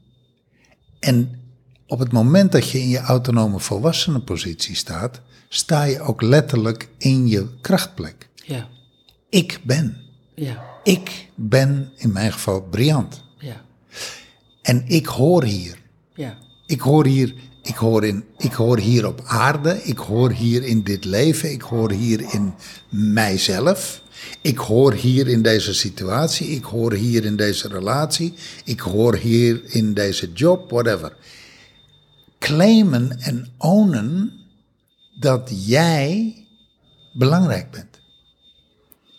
En 1.01 1.41
op 1.87 1.99
het 1.99 2.13
moment 2.13 2.53
dat 2.53 2.71
je 2.71 2.81
in 2.81 2.89
je 2.89 2.99
autonome 2.99 3.61
volwassenenpositie 3.61 4.75
staat, 4.77 5.21
sta 5.49 5.83
je 5.83 6.01
ook 6.01 6.23
letterlijk 6.23 6.89
in 6.99 7.29
je 7.29 7.49
krachtplek. 7.61 8.29
Ja, 8.35 8.69
Ik 9.31 9.61
ben. 9.65 9.97
ja, 10.35 10.65
Ik 10.85 11.29
ben 11.35 11.93
in 11.97 12.13
mijn 12.13 12.33
geval 12.33 12.63
briljant. 12.63 13.23
ja, 13.39 13.65
En 14.63 14.85
ik 14.87 15.07
hoor 15.07 15.45
hier. 15.45 15.79
ja. 16.15 16.39
Ik 16.67 16.81
hoor 16.81 17.07
hier, 17.07 17.35
ik 17.63 17.75
hoor, 17.75 18.05
in, 18.07 18.25
ik 18.37 18.53
hoor 18.53 18.79
hier 18.79 19.07
op 19.07 19.23
aarde, 19.25 19.83
ik 19.83 19.99
hoor 19.99 20.31
hier 20.31 20.63
in 20.65 20.83
dit 20.83 21.05
leven, 21.05 21.53
ik 21.53 21.63
hoor 21.63 21.91
hier 21.93 22.33
in 22.35 22.55
mijzelf. 22.91 24.03
Ik 24.41 24.59
hoor 24.59 24.93
hier 24.93 25.29
in 25.29 25.43
deze 25.43 25.75
situatie, 25.75 26.47
ik 26.49 26.65
hoor 26.65 26.93
hier 26.93 27.25
in 27.25 27.37
deze 27.37 27.69
relatie, 27.69 28.35
ik 28.65 28.81
hoor 28.81 29.17
hier 29.17 29.61
in 29.65 29.95
deze 29.95 30.33
job, 30.33 30.71
whatever. 30.71 31.17
Claimen 32.39 33.21
en 33.21 33.49
ownen 33.59 34.33
dat 35.21 35.51
jij 35.67 36.35
belangrijk 37.13 37.71
bent. 37.71 38.01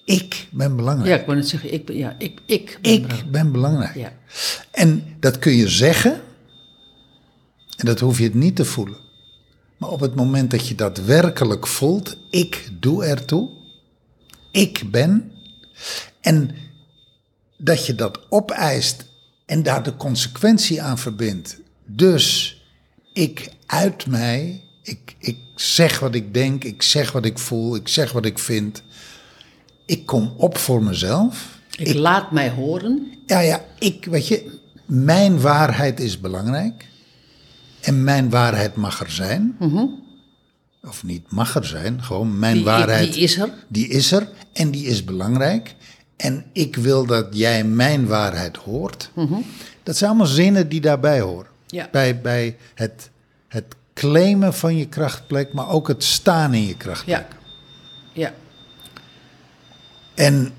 Ik 0.05 0.47
ben 0.51 0.75
belangrijk. 0.75 1.09
Ja, 1.09 1.19
ik 1.19 1.25
wou 1.25 1.37
net 1.37 1.47
zeggen, 1.47 1.73
ik 1.73 1.85
ben, 1.85 1.97
ja, 1.97 2.15
ik, 2.17 2.39
ik 2.45 2.77
ben 2.81 2.91
Ik 2.91 3.01
belangrijk. 3.01 3.31
ben 3.31 3.51
belangrijk. 3.51 3.95
Ja, 3.95 4.13
En 4.71 5.03
dat 5.19 5.39
kun 5.39 5.51
je 5.53 5.67
zeggen, 5.69 6.21
en 7.77 7.85
dat 7.85 7.99
hoef 7.99 8.17
je 8.17 8.23
het 8.23 8.33
niet 8.33 8.55
te 8.55 8.65
voelen. 8.65 8.97
Maar 9.77 9.89
op 9.89 9.99
het 9.99 10.15
moment 10.15 10.51
dat 10.51 10.67
je 10.67 10.75
dat 10.75 10.97
werkelijk 10.97 11.67
voelt, 11.67 12.17
ik 12.29 12.69
doe 12.79 13.03
ertoe, 13.05 13.49
ik 14.57 14.91
ben, 14.91 15.31
en 16.21 16.55
dat 17.57 17.85
je 17.85 17.95
dat 17.95 18.19
opeist 18.29 19.05
en 19.45 19.63
daar 19.63 19.83
de 19.83 19.95
consequentie 19.95 20.81
aan 20.81 20.97
verbindt. 20.97 21.59
Dus 21.85 22.57
ik 23.13 23.49
uit 23.65 24.07
mij, 24.07 24.63
ik, 24.81 25.15
ik 25.19 25.37
zeg 25.55 25.99
wat 25.99 26.15
ik 26.15 26.33
denk, 26.33 26.63
ik 26.63 26.81
zeg 26.81 27.11
wat 27.11 27.25
ik 27.25 27.39
voel, 27.39 27.75
ik 27.75 27.87
zeg 27.87 28.11
wat 28.11 28.25
ik 28.25 28.39
vind. 28.39 28.83
Ik 29.85 30.05
kom 30.05 30.33
op 30.37 30.57
voor 30.57 30.83
mezelf. 30.83 31.59
ik, 31.77 31.93
laat 31.93 32.31
mij 32.31 32.49
horen. 32.49 33.13
Ja, 33.25 33.39
ja, 33.39 33.65
ik, 33.79 34.05
weet 34.05 34.27
je, 34.27 34.59
mijn 34.85 35.41
waarheid 35.41 35.99
is 35.99 36.19
belangrijk. 36.19 36.85
En 37.81 38.03
mijn 38.03 38.29
waarheid 38.29 38.75
mag 38.75 38.99
er 38.99 39.11
zijn. 39.11 39.55
Of 40.87 41.03
niet 41.03 41.31
mag 41.31 41.55
er 41.55 41.65
zijn, 41.65 42.03
gewoon 42.03 42.39
mijn 42.39 42.53
Die, 42.55 42.63
waarheid. 42.63 43.13
die 43.13 43.21
is 43.23 43.37
er. 43.37 43.53
Die 43.67 43.87
is 43.87 44.11
er 44.11 44.29
en 44.53 44.71
die 44.71 44.85
is 44.85 45.03
belangrijk. 45.03 45.75
En 46.17 46.45
ik 46.53 46.75
wil 46.75 47.05
dat 47.05 47.27
jij 47.31 47.63
mijn 47.63 48.05
waarheid 48.07 48.57
hoort. 48.57 49.11
Dat 49.83 49.97
zijn 49.97 50.09
allemaal 50.09 50.27
zinnen 50.27 50.69
die 50.69 50.81
daarbij 50.81 51.19
horen. 51.21 51.47
Ja. 51.67 51.87
Bij, 51.91 52.21
bij 52.21 52.57
het, 52.75 53.09
het 53.47 53.75
claimen 53.93 54.53
van 54.53 54.77
je 54.77 54.87
krachtplek, 54.87 55.53
maar 55.53 55.69
ook 55.69 55.87
het 55.87 56.03
staan 56.03 56.53
in 56.53 56.65
je 56.67 56.77
krachtplek. 56.77 57.25
Ja, 58.13 58.21
ja, 58.21 58.33
En 60.13 60.53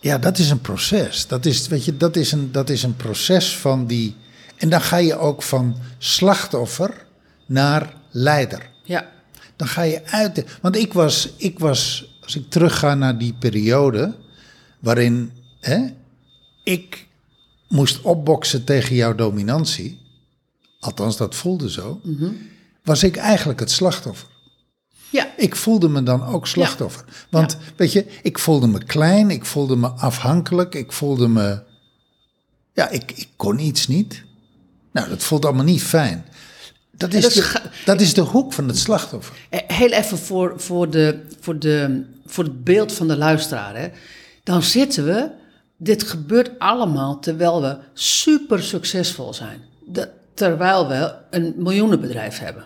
ja, 0.00 0.18
dat 0.18 0.38
is 0.38 0.50
een 0.50 0.60
proces. 0.60 1.26
Dat 1.26 1.46
is, 1.46 1.68
weet 1.68 1.84
je, 1.84 1.96
dat 1.96 2.16
is, 2.16 2.32
een, 2.32 2.52
dat 2.52 2.70
is 2.70 2.82
een 2.82 2.96
proces 2.96 3.56
van 3.56 3.86
die. 3.86 4.16
En 4.56 4.68
dan 4.68 4.80
ga 4.80 4.96
je 4.96 5.18
ook 5.18 5.42
van 5.42 5.76
slachtoffer 5.98 7.04
naar 7.46 7.94
leider. 8.16 8.70
ja, 8.84 9.12
Dan 9.56 9.68
ga 9.68 9.82
je 9.82 10.04
uit. 10.06 10.34
de- 10.34 10.44
want 10.62 10.76
ik 10.76 10.92
was, 10.92 11.32
ik 11.36 11.58
was, 11.58 12.08
als 12.22 12.36
ik 12.36 12.50
terugga 12.50 12.94
naar 12.94 13.18
die 13.18 13.34
periode. 13.34 14.14
waarin 14.80 15.32
hè, 15.60 15.86
ik 16.64 17.06
moest 17.68 18.00
opboksen 18.02 18.64
tegen 18.64 18.94
jouw 18.94 19.14
dominantie. 19.14 20.00
Althans, 20.80 21.16
dat 21.16 21.34
voelde 21.34 21.70
zo. 21.70 22.00
Was 22.84 23.02
ik 23.02 23.16
eigenlijk 23.16 23.60
het 23.60 23.70
slachtoffer. 23.70 24.28
ja, 25.10 25.32
Ik 25.36 25.56
voelde 25.56 25.88
me 25.88 26.02
dan 26.02 26.24
ook 26.24 26.46
slachtoffer. 26.46 27.04
Want 27.30 27.56
weet 27.76 27.92
je, 27.92 28.06
ik 28.22 28.38
voelde 28.38 28.66
me 28.66 28.84
klein, 28.84 29.30
ik 29.30 29.44
voelde 29.44 29.76
me 29.76 29.88
afhankelijk, 29.88 30.74
ik 30.74 30.92
voelde 30.92 31.28
me. 31.28 31.62
Ja, 32.72 32.88
ik, 32.88 33.12
ik 33.12 33.28
kon 33.36 33.58
iets 33.58 33.86
niet. 33.86 34.24
Nou, 34.92 35.08
dat 35.08 35.22
voelt 35.22 35.44
allemaal 35.44 35.64
niet 35.64 35.82
fijn. 35.82 36.24
Dat 36.96 37.14
is, 37.14 37.22
dat 37.22 37.30
is 37.34 37.52
de, 37.52 37.60
dat 37.84 38.00
is 38.00 38.14
de 38.14 38.20
hoek 38.20 38.52
van 38.52 38.68
het 38.68 38.78
slachtoffer. 38.78 39.36
Eh, 39.48 39.60
Heel 39.66 39.90
even 39.90 40.18
voor, 40.18 40.54
voor, 40.60 40.90
de, 40.90 41.20
voor, 41.40 41.58
de, 41.58 42.04
voor 42.26 42.44
het 42.44 42.64
beeld 42.64 42.92
van 42.92 43.08
de 43.08 43.16
luisteraar. 43.16 43.76
Hè. 43.76 43.88
Dan 44.42 44.62
zitten 44.62 45.04
we, 45.04 45.30
dit 45.76 46.02
gebeurt 46.02 46.50
allemaal 46.58 47.18
terwijl 47.20 47.62
we 47.62 47.76
super 47.94 48.62
succesvol 48.62 49.34
zijn. 49.34 49.60
De- 49.86 50.08
terwijl 50.34 50.88
we 50.88 51.14
een 51.30 51.54
miljoenenbedrijf 51.56 52.38
hebben. 52.38 52.64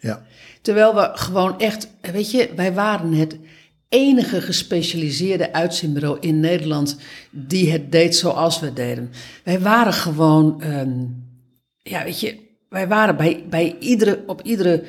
Ja. 0.00 0.22
Terwijl 0.62 0.94
we 0.94 1.10
gewoon 1.14 1.58
echt, 1.60 1.88
weet 2.12 2.30
je, 2.30 2.50
wij 2.56 2.72
waren 2.74 3.12
het 3.12 3.36
enige 3.88 4.40
gespecialiseerde 4.40 5.52
uitzendbureau 5.52 6.16
in 6.20 6.40
Nederland 6.40 6.96
die 7.30 7.70
het 7.72 7.92
deed 7.92 8.16
zoals 8.16 8.60
we 8.60 8.72
deden. 8.72 9.10
Wij 9.44 9.60
waren 9.60 9.92
gewoon, 9.92 10.62
ehm, 10.62 10.92
ja, 11.78 12.04
weet 12.04 12.20
je, 12.20 12.38
wij 12.72 12.88
waren 12.88 13.16
bij, 13.16 13.44
bij 13.50 13.76
iedere, 13.78 14.22
op 14.26 14.42
iedere 14.42 14.84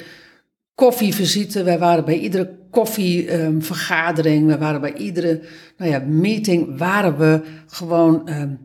koffievisite, 0.76 1.64
wij 1.64 1.80
waren 1.80 2.06
bij 2.06 2.20
iedere 2.20 2.56
koffievergadering, 2.70 4.46
wij 4.46 4.58
waren 4.58 4.82
bij 4.82 4.94
iedere 4.94 5.42
nou 5.78 5.92
ja, 5.92 6.00
meeting, 6.00 6.78
waren 6.78 7.18
we 7.18 7.42
gewoon 7.68 8.28
ehm, 8.28 8.56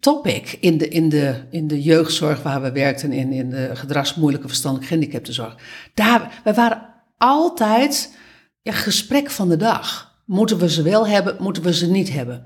topic 0.00 0.56
in 0.60 0.78
de, 0.78 0.88
in, 0.88 1.08
de, 1.08 1.34
in 1.50 1.66
de 1.66 1.82
jeugdzorg 1.82 2.42
waar 2.42 2.62
we 2.62 2.72
werkten, 2.72 3.12
in, 3.12 3.32
in 3.32 3.50
de 3.50 3.70
gedragsmoeilijke 3.72 4.48
verstandelijk 4.48 4.88
gehandicaptenzorg. 4.88 5.56
Daar, 5.94 6.40
wij 6.44 6.54
waren 6.54 6.94
altijd 7.18 8.16
ja, 8.62 8.72
gesprek 8.72 9.30
van 9.30 9.48
de 9.48 9.56
dag. 9.56 10.16
Moeten 10.26 10.58
we 10.58 10.70
ze 10.70 10.82
wel 10.82 11.06
hebben, 11.06 11.36
moeten 11.40 11.62
we 11.62 11.74
ze 11.74 11.90
niet 11.90 12.12
hebben? 12.12 12.44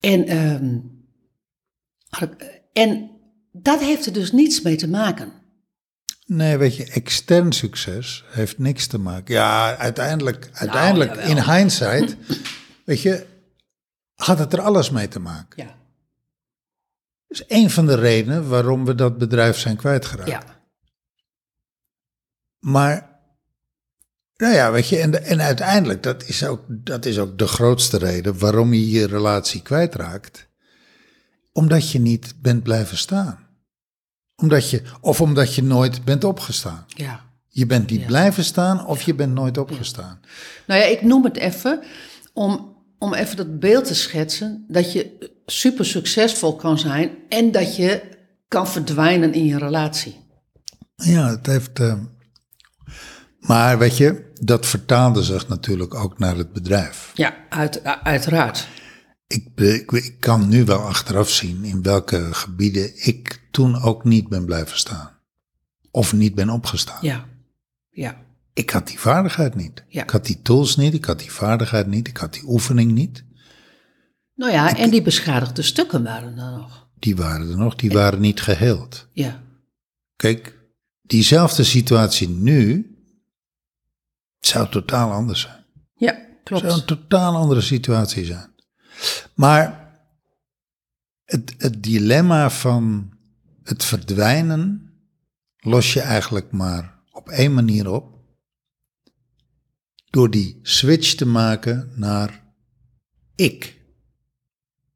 En, 0.00 0.26
ehm, 0.26 0.78
en 2.72 3.10
dat 3.52 3.80
heeft 3.80 4.06
er 4.06 4.12
dus 4.12 4.32
niets 4.32 4.62
mee 4.62 4.76
te 4.76 4.88
maken. 4.88 5.39
Nee, 6.32 6.56
weet 6.56 6.76
je, 6.76 6.84
extern 6.84 7.52
succes 7.52 8.24
heeft 8.26 8.58
niks 8.58 8.86
te 8.86 8.98
maken. 8.98 9.34
Ja, 9.34 9.76
uiteindelijk, 9.76 10.48
uiteindelijk 10.52 11.14
Nou, 11.14 11.28
jawel. 11.28 11.44
in 11.44 11.52
hindsight, 11.56 12.16
weet 12.84 13.00
je, 13.02 13.26
had 14.14 14.38
het 14.38 14.52
er 14.52 14.60
alles 14.60 14.90
mee 14.90 15.08
te 15.08 15.20
maken. 15.20 15.62
Ja, 15.64 15.68
Dat 17.28 17.38
is 17.40 17.44
een 17.48 17.70
van 17.70 17.86
de 17.86 17.94
redenen 17.94 18.48
waarom 18.48 18.84
we 18.84 18.94
dat 18.94 19.18
bedrijf 19.18 19.58
zijn 19.58 19.76
kwijtgeraakt. 19.76 20.30
ja, 20.30 20.42
Maar, 22.58 23.20
nou 24.36 24.54
ja, 24.54 24.72
weet 24.72 24.88
je, 24.88 24.98
en, 24.98 25.24
en 25.24 25.40
uiteindelijk, 25.40 26.02
dat 26.02 26.22
is, 26.28 26.44
ook, 26.46 26.64
dat 26.68 27.04
is 27.04 27.18
ook 27.18 27.38
de 27.38 27.46
grootste 27.46 27.98
reden 27.98 28.38
waarom 28.38 28.72
je 28.72 28.90
je 28.90 29.06
relatie 29.06 29.62
kwijtraakt. 29.62 30.48
Omdat 31.52 31.90
je 31.90 31.98
niet 31.98 32.34
bent 32.42 32.62
blijven 32.62 32.96
staan. 32.98 33.48
Omdat 34.40 34.70
je, 34.70 34.82
of 35.00 35.20
omdat 35.20 35.54
je 35.54 35.62
nooit 35.62 36.04
bent 36.04 36.24
opgestaan. 36.24 36.84
ja, 36.86 37.20
Je 37.48 37.66
bent 37.66 37.90
niet 37.90 38.00
Ja. 38.00 38.06
blijven 38.06 38.44
staan 38.44 38.86
of 38.86 39.02
je 39.02 39.14
bent 39.14 39.32
nooit 39.34 39.58
opgestaan. 39.58 40.20
Nou 40.66 40.80
ja, 40.80 40.86
ik 40.86 41.02
noem 41.02 41.24
het 41.24 41.36
even 41.36 41.82
om, 42.32 42.76
om 42.98 43.14
even 43.14 43.36
dat 43.36 43.58
beeld 43.58 43.84
te 43.84 43.94
schetsen. 43.94 44.64
Dat 44.68 44.92
je 44.92 45.30
super 45.46 45.84
succesvol 45.84 46.56
kan 46.56 46.78
zijn 46.78 47.10
en 47.28 47.52
dat 47.52 47.76
je 47.76 48.02
kan 48.48 48.68
verdwijnen 48.68 49.32
in 49.32 49.44
je 49.44 49.58
relatie. 49.58 50.16
Ja, 50.94 51.28
het 51.30 51.46
heeft. 51.46 51.80
eh, 51.80 51.94
maar 53.40 53.78
weet 53.78 53.96
je, 53.96 54.30
dat 54.40 54.66
vertaalde 54.66 55.22
zich 55.22 55.48
natuurlijk 55.48 55.94
ook 55.94 56.18
naar 56.18 56.36
het 56.36 56.52
bedrijf. 56.52 57.10
Ja, 57.14 57.34
uit, 57.48 57.84
uiteraard. 58.02 58.68
Ik, 59.30 59.90
ik 59.92 60.16
kan 60.20 60.48
nu 60.48 60.64
wel 60.64 60.78
achteraf 60.80 61.30
zien 61.30 61.64
in 61.64 61.82
welke 61.82 62.34
gebieden 62.34 63.06
ik 63.06 63.42
toen 63.50 63.82
ook 63.82 64.04
niet 64.04 64.28
ben 64.28 64.44
blijven 64.44 64.78
staan. 64.78 65.10
Of 65.90 66.12
niet 66.12 66.34
ben 66.34 66.50
opgestaan. 66.50 66.98
Ja, 67.00 67.28
ja, 67.90 68.16
Ik 68.52 68.70
had 68.70 68.86
die 68.86 68.98
vaardigheid 68.98 69.54
niet. 69.54 69.84
Ja. 69.88 70.02
Ik 70.02 70.10
had 70.10 70.26
die 70.26 70.42
tools 70.42 70.76
niet, 70.76 70.94
ik 70.94 71.04
had 71.04 71.18
die 71.18 71.32
vaardigheid 71.32 71.86
niet, 71.86 72.08
ik 72.08 72.16
had 72.16 72.32
die 72.32 72.42
oefening 72.46 72.92
niet. 72.92 73.24
Nou 74.34 74.52
ja, 74.52 74.76
en 74.76 74.90
die 74.90 75.02
beschadigde 75.02 75.62
stukken 75.62 76.02
waren 76.02 76.38
er 76.38 76.52
nog. 76.52 76.88
Die 76.98 77.16
waren 77.16 77.50
er 77.50 77.56
nog, 77.56 77.74
die 77.74 77.90
waren 77.90 78.20
niet 78.20 78.40
geheeld. 78.40 79.06
Ja, 79.12 79.42
Kijk, 80.16 80.58
diezelfde 81.02 81.64
situatie 81.64 82.28
nu 82.28 82.94
zou 84.40 84.68
totaal 84.70 85.12
anders 85.12 85.40
zijn. 85.40 85.64
ja 85.96 86.18
klopt. 86.44 86.62
zou 86.64 86.80
een 86.80 86.86
totaal 86.86 87.36
andere 87.36 87.60
situatie 87.60 88.24
zijn. 88.24 88.49
Maar 89.34 89.94
het, 91.24 91.54
het 91.58 91.82
dilemma 91.82 92.50
van 92.50 93.12
het 93.62 93.84
verdwijnen 93.84 94.90
los 95.56 95.92
je 95.92 96.00
eigenlijk 96.00 96.50
maar 96.52 96.98
op 97.12 97.28
één 97.28 97.54
manier 97.54 97.88
op. 97.88 98.18
Door 100.10 100.30
die 100.30 100.58
switch 100.62 101.14
te 101.14 101.26
maken 101.26 101.92
naar 101.94 102.42
ik 103.34 103.80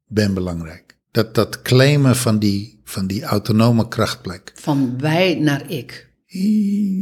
ben 0.07 0.33
belangrijk. 0.33 0.97
Dat, 1.11 1.35
dat 1.35 1.61
claimen 1.61 2.15
van 2.15 2.39
die, 2.39 2.81
van 2.83 3.07
die 3.07 3.23
autonome 3.23 3.87
krachtplek. 3.87 4.51
Van 4.55 4.99
wij 4.99 5.35
naar 5.35 5.69
ik. 5.69 6.09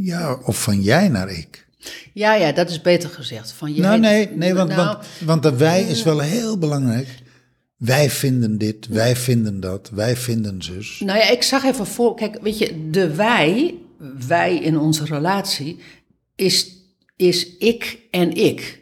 Ja, 0.03 0.33
of 0.33 0.63
van 0.63 0.81
jij 0.81 1.07
naar 1.09 1.29
ik. 1.29 1.67
Ja, 2.13 2.33
ja, 2.33 2.51
dat 2.51 2.69
is 2.69 2.81
beter 2.81 3.09
gezegd. 3.09 3.51
Van 3.51 3.73
jij, 3.73 3.81
Nou, 3.81 3.99
nee, 3.99 4.29
nee 4.29 4.53
want, 4.53 4.69
Nou, 4.69 4.85
want, 4.85 5.05
want 5.25 5.43
de 5.43 5.57
wij 5.57 5.83
is 5.83 6.03
wel 6.03 6.19
heel 6.19 6.57
belangrijk. 6.57 7.07
Wij 7.77 8.09
vinden 8.09 8.57
dit, 8.57 8.87
wij 8.87 9.15
vinden 9.15 9.59
dat, 9.59 9.89
wij 9.89 10.15
vinden 10.15 10.61
zus. 10.61 10.99
Nou 10.99 11.19
ja, 11.19 11.29
ik 11.29 11.43
zag 11.43 11.63
even 11.63 11.87
voor. 11.87 12.15
Kijk, 12.15 12.37
weet 12.41 12.57
je, 12.57 12.89
de 12.89 13.15
wij, 13.15 13.75
wij 14.27 14.55
in 14.55 14.77
onze 14.77 15.05
relatie, 15.05 15.79
is, 16.35 16.77
is 17.15 17.57
ik 17.57 17.99
en 18.11 18.33
ik. 18.33 18.81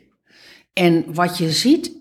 En 0.74 1.14
wat 1.14 1.38
je 1.38 1.52
ziet, 1.52 1.92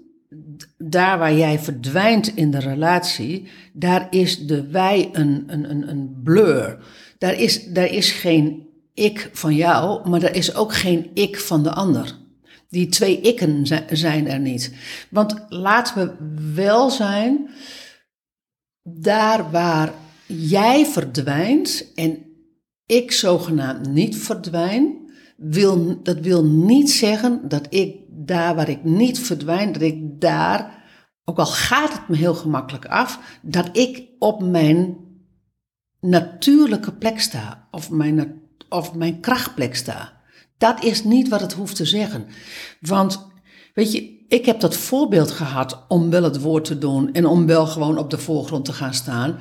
daar 0.78 1.18
waar 1.18 1.34
jij 1.34 1.58
verdwijnt 1.58 2.36
in 2.36 2.50
de 2.50 2.58
relatie, 2.58 3.48
daar 3.72 4.06
is 4.10 4.46
de 4.46 4.70
wij 4.70 5.08
een, 5.12 5.44
een, 5.46 5.70
een, 5.70 5.88
een 5.88 6.20
blur. 6.22 6.78
Daar 7.18 7.40
is, 7.40 7.64
daar 7.64 7.92
is 7.92 8.10
geen 8.10 8.68
ik 9.00 9.30
van 9.32 9.54
jou, 9.54 10.08
maar 10.08 10.22
er 10.22 10.34
is 10.34 10.54
ook 10.54 10.74
geen 10.74 11.10
ik 11.14 11.38
van 11.40 11.62
de 11.62 11.72
ander. 11.72 12.18
Die 12.68 12.88
twee 12.88 13.20
ikken 13.20 13.66
zi- 13.66 13.84
zijn 13.90 14.28
er 14.28 14.40
niet. 14.40 14.74
Want 15.10 15.44
laten 15.48 15.94
we 15.96 16.54
wel 16.54 16.90
zijn, 16.90 17.48
daar 18.82 19.50
waar 19.50 19.92
jij 20.26 20.86
verdwijnt 20.86 21.92
en 21.94 22.18
ik 22.86 23.12
zogenaamd 23.12 23.88
niet 23.88 24.16
verdwijn, 24.16 24.98
wil, 25.36 26.02
dat 26.02 26.18
wil 26.18 26.44
niet 26.44 26.90
zeggen 26.90 27.48
dat 27.48 27.66
ik 27.68 27.96
daar 28.08 28.54
waar 28.54 28.68
ik 28.68 28.84
niet 28.84 29.18
verdwijn, 29.18 29.72
dat 29.72 29.82
ik 29.82 30.20
daar, 30.20 30.84
ook 31.24 31.38
al 31.38 31.46
gaat 31.46 31.92
het 31.92 32.08
me 32.08 32.16
heel 32.16 32.34
gemakkelijk 32.34 32.86
af, 32.86 33.38
dat 33.42 33.76
ik 33.76 34.08
op 34.18 34.42
mijn 34.42 34.96
natuurlijke 36.00 36.92
plek 36.92 37.20
sta, 37.20 37.68
of 37.70 37.90
mijn, 37.90 38.39
of 38.70 38.94
mijn 38.94 39.20
krachtplek 39.20 39.74
sta. 39.74 40.20
Dat 40.58 40.84
is 40.84 41.04
niet 41.04 41.28
wat 41.28 41.40
het 41.40 41.52
hoeft 41.52 41.76
te 41.76 41.84
zeggen. 41.84 42.26
Want, 42.80 43.26
weet 43.74 43.92
je, 43.92 44.24
ik 44.28 44.46
heb 44.46 44.60
dat 44.60 44.76
voorbeeld 44.76 45.30
gehad 45.30 45.84
om 45.88 46.10
wel 46.10 46.22
het 46.22 46.40
woord 46.40 46.64
te 46.64 46.78
doen 46.78 47.12
en 47.12 47.26
om 47.26 47.46
wel 47.46 47.66
gewoon 47.66 47.98
op 47.98 48.10
de 48.10 48.18
voorgrond 48.18 48.64
te 48.64 48.72
gaan 48.72 48.94
staan. 48.94 49.38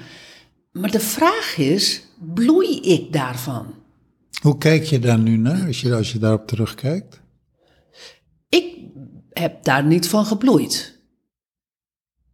Maar 0.72 0.92
de 0.92 1.00
vraag 1.00 1.58
is, 1.58 2.04
bloei 2.34 2.80
ik 2.80 3.14
daarvan? 3.14 3.74
Hoe 4.42 4.58
kijk 4.58 4.84
je 4.84 5.00
daar 5.00 5.20
nu 5.20 5.38
naar 5.38 5.68
als 5.68 5.82
je, 5.82 5.96
als 5.96 6.12
je 6.12 6.20
daarop 6.20 6.48
terugkijkt? 6.48 7.22
Ik 8.50 8.78
heb 9.30 9.64
daar 9.64 9.86
niet 9.86 10.08
van 10.08 10.26
gebloeid. 10.26 11.00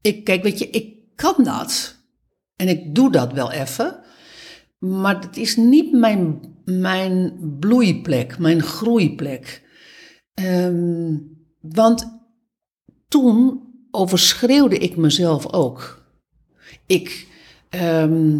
Ik, 0.01 0.23
kijk, 0.23 0.43
weet 0.43 0.60
je, 0.60 0.69
ik 0.69 0.93
kan 1.15 1.43
dat. 1.43 1.95
En 2.55 2.67
ik 2.67 2.95
doe 2.95 3.12
dat 3.12 3.34
wel 3.34 3.51
even. 3.51 3.99
Maar 4.79 5.21
het 5.21 5.38
is 5.38 5.55
niet 5.55 5.91
mijn, 5.91 6.55
mijn 6.65 7.38
bloeiplek, 7.60 8.38
mijn 8.38 8.62
groeiplek. 8.62 9.63
Ehm, 10.34 11.17
want 11.62 12.19
toen 13.08 13.62
overschreeuwde 13.91 14.78
ik 14.78 14.97
mezelf 14.97 15.54
ook. 15.54 16.04
Ik, 16.86 17.28
ehm, 17.69 18.39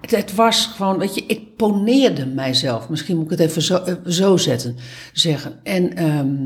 het, 0.00 0.34
was 0.34 0.66
gewoon, 0.66 0.98
weet 0.98 1.14
je, 1.14 1.26
ik 1.26 1.56
poneerde 1.56 2.26
mijzelf. 2.26 2.88
Misschien 2.88 3.16
moet 3.16 3.24
ik 3.24 3.30
het 3.30 3.40
even 3.40 3.62
zo, 3.62 3.76
eh, 3.76 3.94
zo 4.06 4.36
zetten, 4.36 4.76
zeggen. 5.12 5.60
En 5.62 5.96
ehm, 5.96 6.40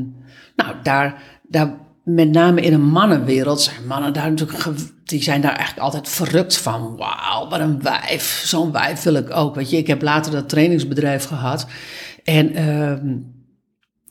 nou, 0.55 0.75
daar, 0.83 1.39
daar, 1.43 1.77
met 2.03 2.31
name 2.31 2.61
in 2.61 2.73
een 2.73 2.89
mannenwereld, 2.89 3.61
zijn 3.61 3.87
mannen 3.87 4.13
daar 4.13 4.29
natuurlijk, 4.29 4.77
die 5.07 5.23
zijn 5.23 5.41
daar 5.41 5.55
eigenlijk 5.55 5.79
altijd 5.79 6.09
verrukt 6.09 6.57
van. 6.57 6.95
Wauw, 6.97 7.49
wat 7.49 7.59
een 7.59 7.81
wijf. 7.81 8.41
Zo'n 8.45 8.71
wijf 8.71 9.03
wil 9.03 9.13
ik 9.13 9.35
ook. 9.35 9.55
Weet 9.55 9.69
je, 9.69 9.77
ik 9.77 9.87
heb 9.87 10.01
later 10.01 10.31
dat 10.31 10.49
trainingsbedrijf 10.49 11.23
gehad. 11.23 11.67
En 12.23 12.55
ehm, 12.55 13.15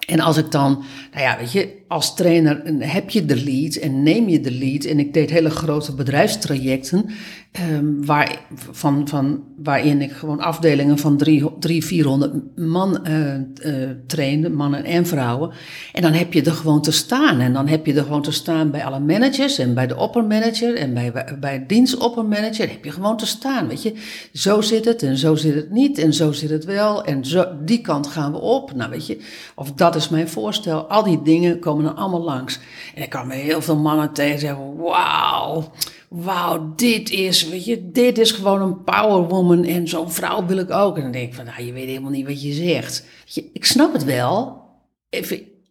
en 0.06 0.20
als 0.20 0.36
ik 0.36 0.50
dan, 0.50 0.84
nou 1.12 1.22
ja, 1.22 1.38
weet 1.38 1.52
je, 1.52 1.84
als 1.88 2.14
trainer 2.14 2.62
heb 2.78 3.10
je 3.10 3.24
de 3.24 3.44
lead 3.44 3.74
en 3.74 4.02
neem 4.02 4.28
je 4.28 4.40
de 4.40 4.50
lead. 4.50 4.84
En 4.84 4.98
ik 4.98 5.14
deed 5.14 5.30
hele 5.30 5.50
grote 5.50 5.94
bedrijfstrajecten, 5.94 7.10
ehm, 7.56 8.04
waar, 8.04 8.38
van, 8.54 9.08
van, 9.08 9.44
waarin 9.56 10.02
ik 10.02 10.12
gewoon 10.12 10.40
afdelingen 10.40 10.98
van 10.98 11.16
drie, 11.16 11.58
drie 11.58 11.84
400 11.84 12.56
man 12.56 13.04
eh 13.04 13.24
eh, 13.66 13.90
trainde, 14.06 14.50
mannen 14.50 14.84
en 14.84 15.06
vrouwen. 15.06 15.50
En 15.92 16.02
dan 16.02 16.12
heb 16.12 16.32
je 16.32 16.42
er 16.42 16.52
gewoon 16.52 16.82
te 16.82 16.90
staan. 16.90 17.40
En 17.40 17.52
dan 17.52 17.68
heb 17.68 17.86
je 17.86 17.94
er 17.94 18.02
gewoon 18.02 18.22
te 18.22 18.32
staan 18.32 18.70
bij 18.70 18.84
alle 18.84 19.00
managers 19.00 19.58
en 19.58 19.74
bij 19.74 19.86
de 19.86 19.96
oppermanager 19.96 20.76
en 20.76 20.94
bij, 20.94 21.12
bij, 21.40 21.64
dienstoppermanager. 21.66 22.68
Heb 22.70 22.84
je 22.84 22.90
gewoon 22.90 23.16
te 23.16 23.26
staan, 23.26 23.68
weet 23.68 23.82
je. 23.82 23.94
Zo 24.32 24.60
zit 24.60 24.84
het 24.84 25.02
en 25.02 25.16
zo 25.16 25.34
zit 25.34 25.54
het 25.54 25.70
niet 25.70 25.98
en 25.98 26.14
zo 26.14 26.32
zit 26.32 26.50
het 26.50 26.64
wel. 26.64 27.04
En 27.04 27.24
zo, 27.24 27.46
die 27.64 27.80
kant 27.80 28.06
gaan 28.06 28.32
we 28.32 28.38
op. 28.38 28.74
Nou, 28.74 28.90
weet 28.90 29.06
je, 29.06 29.20
of 29.54 29.72
dat 29.72 29.94
is 29.94 30.08
mijn 30.08 30.28
voorstel. 30.28 30.84
Al 30.84 31.02
die 31.02 31.22
dingen 31.22 31.58
komen 31.58 31.84
dan 31.84 31.96
allemaal 31.96 32.22
langs. 32.22 32.58
En 32.94 33.02
ik 33.02 33.10
kan 33.10 33.26
me 33.26 33.34
heel 33.34 33.62
veel 33.62 33.76
mannen 33.76 34.12
tegen 34.12 34.38
zeggen, 34.38 34.76
wauw, 34.76 35.72
wauw, 36.08 36.72
dit 36.76 37.10
is, 37.10 37.48
weet 37.48 37.64
je, 37.64 37.90
dit 37.90 38.18
is 38.18 38.32
gewoon 38.32 38.62
een 38.62 38.84
powerwoman 38.84 39.64
en 39.64 39.88
zo'n 39.88 40.12
vrouw 40.12 40.46
wil 40.46 40.58
ik 40.58 40.70
ook. 40.70 40.96
En 40.96 41.02
dan 41.02 41.12
denk 41.12 41.28
ik 41.28 41.34
van, 41.34 41.44
nou, 41.44 41.62
je 41.62 41.72
weet 41.72 41.86
helemaal 41.86 42.10
niet 42.10 42.26
wat 42.26 42.42
je 42.42 42.52
zegt. 42.52 43.04
Ik 43.52 43.64
snap 43.64 43.92
het 43.92 44.04
wel. 44.04 44.64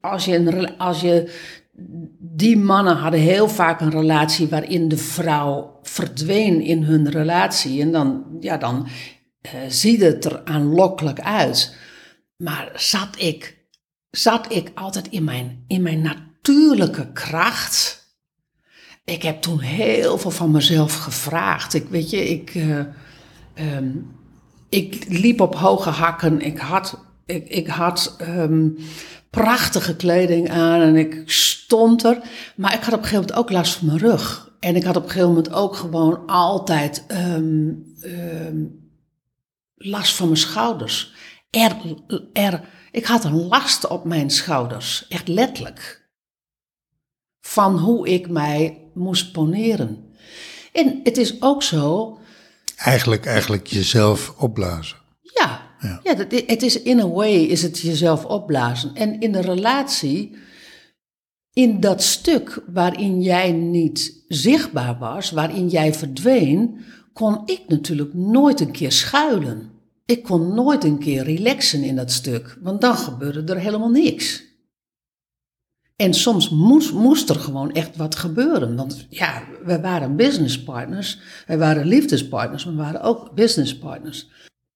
Als 0.02 0.26
je, 0.26 0.74
als 0.78 1.02
je, 1.02 1.34
die 2.20 2.58
mannen 2.58 2.96
hadden 2.96 3.20
heel 3.20 3.50
vaak 3.50 3.82
een 3.82 3.92
relatie 3.92 4.48
waarin 4.48 4.88
de 4.88 4.98
vrouw 4.98 5.80
verdween 5.82 6.62
in 6.62 6.84
hun 6.84 7.10
relatie. 7.10 7.82
En 7.82 7.92
dan, 7.92 8.26
ja, 8.40 8.58
dan 8.58 8.88
eh, 9.42 9.52
ziet 9.68 10.02
het 10.02 10.26
er 10.26 10.42
aanlokkelijk 10.44 11.20
uit. 11.20 11.76
Maar 12.38 12.72
zat 12.76 13.10
ik, 13.18 13.58
zat 14.10 14.54
ik 14.54 14.72
altijd 14.76 15.08
in 15.08 15.24
mijn, 15.24 15.64
in 15.68 15.82
mijn 15.82 16.02
natuurlijke 16.02 17.12
kracht? 17.12 18.05
Ik 19.06 19.22
heb 19.22 19.42
toen 19.42 19.60
heel 19.60 20.18
veel 20.18 20.32
van 20.32 20.52
mezelf 20.52 20.96
gevraagd. 20.98 21.74
Ik 21.74 21.88
weet 21.88 22.10
je, 22.10 22.30
ik, 22.30 22.56
eh, 22.56 22.80
ehm, 23.54 23.92
ik 24.70 25.06
liep 25.08 25.40
op 25.42 25.56
hoge 25.56 25.90
hakken. 25.90 26.42
Ik 26.42 26.58
had, 26.58 27.00
ik, 27.26 27.50
ik 27.50 27.68
had 27.68 28.16
ehm, 28.18 28.70
prachtige 29.30 29.96
kleding 29.96 30.50
aan 30.50 30.82
en 30.82 30.96
ik 30.96 31.24
stond 31.26 32.04
er. 32.04 32.22
Maar 32.56 32.74
ik 32.74 32.84
had 32.84 32.94
op 32.94 33.00
een 33.00 33.06
gegeven 33.06 33.20
moment 33.20 33.34
ook 33.34 33.52
last 33.52 33.74
van 33.76 33.88
mijn 33.88 34.00
rug. 34.00 34.54
En 34.60 34.76
ik 34.76 34.84
had 34.84 34.96
op 34.96 35.04
een 35.04 35.10
gegeven 35.10 35.30
moment 35.30 35.54
ook 35.54 35.76
gewoon 35.76 36.26
altijd 36.26 37.04
ehm, 37.08 37.74
last 39.76 40.16
van 40.16 40.28
mijn 40.28 40.40
schouders. 40.40 41.14
Er, 41.50 41.76
er, 42.34 42.62
ik 42.92 43.06
had 43.06 43.24
een 43.24 43.48
last 43.48 43.88
op 43.88 44.06
mijn 44.06 44.30
schouders, 44.30 45.06
echt 45.10 45.28
letterlijk. 45.28 46.10
Van 47.42 47.78
hoe 47.78 48.10
ik 48.10 48.30
mij 48.30 48.85
moest 48.96 49.32
poneren. 49.32 50.04
En 50.74 51.00
het 51.04 51.18
is 51.18 51.42
ook 51.42 51.64
zo, 51.64 52.18
Eigenlijk, 52.76 53.26
eigenlijk 53.26 53.68
jezelf 53.68 54.34
opblazen. 54.38 54.98
ja, 55.22 55.62
Ja. 55.82 56.00
Ja, 56.04 56.14
dat, 56.14 56.32
het 56.46 56.62
is 56.62 56.82
in 56.82 57.00
a 57.00 57.08
way 57.08 57.34
is 57.34 57.62
het 57.62 57.80
jezelf 57.80 58.26
opblazen. 58.26 58.96
En 58.96 59.20
in 59.20 59.36
een 59.36 59.42
relatie, 59.42 60.36
in 61.54 61.80
dat 61.80 62.04
stuk 62.04 62.64
waarin 62.74 63.22
jij 63.22 63.52
niet 63.52 64.24
zichtbaar 64.28 64.98
was, 64.98 65.32
waarin 65.32 65.68
jij 65.68 65.94
verdween, 65.94 66.78
kon 67.14 67.42
ik 67.46 67.62
natuurlijk 67.68 68.14
nooit 68.14 68.60
een 68.60 68.72
keer 68.72 68.92
schuilen. 68.92 69.72
Ik 70.06 70.24
kon 70.24 70.54
nooit 70.54 70.84
een 70.84 71.00
keer 71.00 71.24
relaxen 71.24 71.84
in 71.84 71.96
dat 71.96 72.12
stuk, 72.12 72.58
want 72.62 72.82
dan 72.82 72.98
gebeurde 72.98 73.54
er 73.54 73.60
helemaal 73.60 73.90
niks. 73.90 74.44
En 75.96 76.14
soms 76.14 76.50
moest, 76.50 76.94
moest 76.94 77.30
er 77.30 77.40
gewoon 77.40 77.72
echt 77.72 77.96
wat 77.96 78.16
gebeuren. 78.16 78.76
Want 78.76 79.08
ja, 79.10 79.44
we 79.64 79.82
waren 79.82 80.16
businesspartners, 80.16 81.20
wij 81.48 81.58
waren 81.58 81.86
liefdespartners, 81.86 82.66
maar 82.66 82.76
we 82.76 82.82
waren 82.82 83.02
ook 83.02 83.34
businesspartners. 83.34 84.30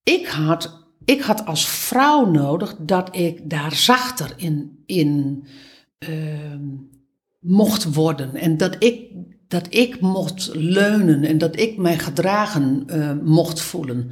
Ik 0.03 0.27
had, 0.27 0.86
ik 1.05 1.21
had 1.21 1.45
als 1.45 1.67
vrouw 1.67 2.25
nodig 2.25 2.75
dat 2.79 3.15
ik 3.15 3.49
daar 3.49 3.75
zachter 3.75 4.34
in, 4.36 4.84
in 4.86 5.43
ehm, 5.97 6.67
mocht 7.39 7.93
worden. 7.93 8.36
En 8.36 8.58
dat 8.58 8.75
ik, 8.79 9.12
dat 9.47 9.67
ik 9.69 10.01
mocht 10.01 10.49
leunen 10.53 11.23
en 11.23 11.38
dat 11.38 11.60
ik 11.60 11.77
mij 11.77 11.99
gedragen 11.99 12.84
eh, 12.88 13.12
mocht 13.23 13.62
voelen. 13.62 14.12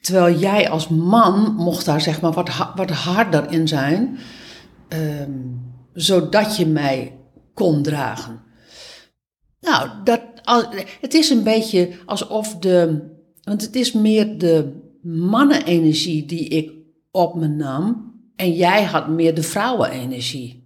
Terwijl 0.00 0.38
jij 0.38 0.70
als 0.70 0.88
man 0.88 1.54
mocht 1.54 1.84
daar 1.84 2.00
zeg 2.00 2.20
maar 2.20 2.32
wat, 2.32 2.72
wat 2.74 2.90
harder 2.90 3.50
in 3.52 3.68
zijn, 3.68 4.18
ehm, 4.88 5.30
zodat 5.92 6.56
je 6.56 6.66
mij 6.66 7.18
kon 7.54 7.82
dragen. 7.82 8.42
Nou, 9.60 9.88
dat, 10.04 10.20
het 11.00 11.14
is 11.14 11.30
een 11.30 11.42
beetje 11.42 11.90
alsof 12.06 12.56
de. 12.56 13.08
Want 13.42 13.62
het 13.62 13.74
is 13.74 13.92
meer 13.92 14.38
de 14.38 14.80
mannenenergie 15.02 16.26
die 16.26 16.48
ik 16.48 16.72
op 17.10 17.34
me 17.34 17.48
nam. 17.48 18.14
En 18.36 18.52
jij 18.52 18.84
had 18.84 19.08
meer 19.08 19.34
de 19.34 19.42
vrouwenenergie. 19.42 20.64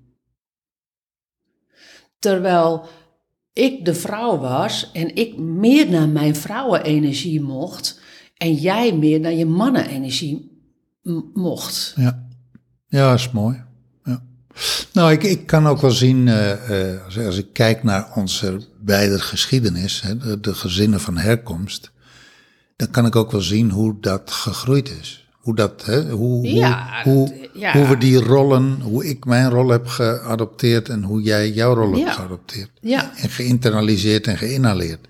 Terwijl 2.18 2.86
ik 3.52 3.84
de 3.84 3.94
vrouw 3.94 4.38
was 4.38 4.90
en 4.92 5.14
ik 5.14 5.36
meer 5.36 5.90
naar 5.90 6.08
mijn 6.08 6.36
vrouwenenergie 6.36 7.40
mocht. 7.40 8.00
En 8.36 8.54
jij 8.54 8.96
meer 8.96 9.20
naar 9.20 9.32
je 9.32 9.46
mannenenergie 9.46 10.62
mocht. 11.34 11.94
Ja, 11.96 12.28
ja 12.86 13.14
is 13.14 13.30
mooi. 13.30 13.64
Nou, 14.92 15.12
ik, 15.12 15.22
ik 15.22 15.46
kan 15.46 15.66
ook 15.66 15.80
wel 15.80 15.90
zien, 15.90 16.28
eh, 16.28 16.90
eh, 16.92 17.04
als, 17.04 17.18
als 17.18 17.36
ik 17.38 17.46
kijk 17.52 17.82
naar 17.82 18.08
onze 18.14 18.60
beide 18.80 19.18
geschiedenis, 19.18 20.00
hè, 20.02 20.16
de, 20.16 20.40
de 20.40 20.54
gezinnen 20.54 21.00
van 21.00 21.16
herkomst, 21.16 21.90
dan 22.76 22.90
kan 22.90 23.06
ik 23.06 23.16
ook 23.16 23.30
wel 23.32 23.40
zien 23.40 23.70
hoe 23.70 23.96
dat 24.00 24.30
gegroeid 24.30 24.90
is. 25.00 25.28
Hoe, 25.32 25.54
dat, 25.54 25.84
hè, 25.84 26.10
hoe, 26.10 26.46
Ja, 26.46 27.00
hoe, 27.04 27.28
dat- 27.28 27.48
ja. 27.54 27.72
hoe 27.72 27.86
we 27.86 27.98
die 27.98 28.18
rollen, 28.20 28.80
hoe 28.80 29.06
ik 29.06 29.24
mijn 29.24 29.50
rol 29.50 29.68
heb 29.68 29.86
geadopteerd 29.86 30.88
en 30.88 31.02
hoe 31.02 31.22
jij 31.22 31.50
jouw 31.50 31.74
rol 31.74 31.96
Ja. 31.96 32.04
hebt 32.04 32.16
geadopteerd. 32.16 32.70
Ja. 32.80 33.12
En 33.16 33.28
geïnternaliseerd 33.30 34.26
en 34.26 34.36
geïnhaleerd. 34.38 35.06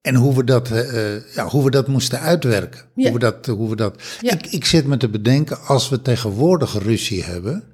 En 0.00 0.14
hoe 0.14 0.34
we 0.34 0.44
dat, 0.44 0.70
eh, 0.70 1.14
eh, 1.16 1.22
ja, 1.34 1.46
hoe 1.46 1.64
we 1.64 1.70
dat 1.70 1.88
moesten 1.88 2.20
uitwerken. 2.20 2.80
Ja. 2.94 3.02
Hoe 3.04 3.12
we 3.12 3.18
dat, 3.18 3.46
hoe 3.46 3.70
we 3.70 3.76
dat. 3.76 4.02
Ja. 4.20 4.32
Ik, 4.32 4.46
ik 4.46 4.64
zit 4.64 4.86
me 4.86 4.96
te 4.96 5.08
bedenken, 5.08 5.60
als 5.66 5.88
we 5.88 6.02
tegenwoordig 6.02 6.82
ruzie 6.82 7.22
hebben, 7.24 7.64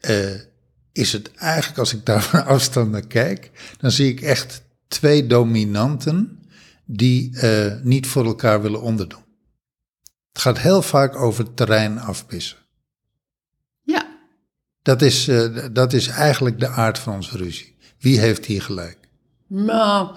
eh, 0.00 0.40
is 0.92 1.12
het 1.12 1.32
eigenlijk, 1.34 1.78
als 1.78 1.94
ik 1.94 2.06
daar 2.06 2.22
van 2.30 2.44
afstand 2.44 2.90
naar 2.90 3.06
kijk, 3.06 3.50
dan 3.78 3.90
zie 3.90 4.08
ik 4.08 4.20
echt 4.20 4.62
twee 4.88 5.26
dominanten 5.26 6.38
die 6.84 7.38
eh, 7.38 7.82
niet 7.82 8.06
voor 8.06 8.24
elkaar 8.24 8.62
willen 8.62 8.82
onderdoen. 8.82 9.24
Het 10.32 10.42
gaat 10.42 10.58
heel 10.58 10.82
vaak 10.82 11.16
over 11.16 11.54
terrein 11.54 11.98
afpissen. 11.98 12.58
Ja, 13.82 14.06
Dat 14.82 15.02
is, 15.02 15.28
eh, 15.28 15.66
dat 15.72 15.92
is 15.92 16.06
eigenlijk 16.08 16.60
de 16.60 16.68
aard 16.68 16.98
van 16.98 17.14
onze 17.14 17.36
ruzie. 17.36 17.76
Wie 17.98 18.20
heeft 18.20 18.46
hier 18.46 18.62
gelijk? 18.62 18.98
Nou, 19.46 20.16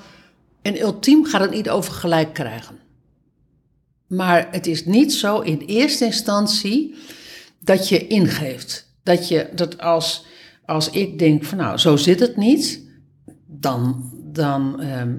en 0.62 0.82
ultiem 0.82 1.26
gaat 1.26 1.42
het 1.42 1.52
niet 1.52 1.70
over 1.70 1.94
gelijk 1.94 2.34
krijgen. 2.34 2.80
Maar 4.08 4.48
het 4.52 4.68
is 4.68 4.86
niet 4.86 5.14
zo 5.14 5.40
in 5.40 5.60
eerste 5.60 6.06
instantie 6.06 6.96
dat 7.60 7.90
je 7.90 8.08
ingeeft. 8.08 8.93
Dat 9.04 9.28
je 9.28 9.50
dat 9.56 9.82
als, 9.82 10.26
als 10.66 10.90
ik 10.90 11.20
denk 11.20 11.44
van 11.44 11.58
nou, 11.58 11.78
zo 11.78 11.96
zit 11.98 12.20
het 12.20 12.38
niet, 12.38 12.82
dan, 13.48 14.12
dan 14.24 14.82
ehm, 14.82 15.14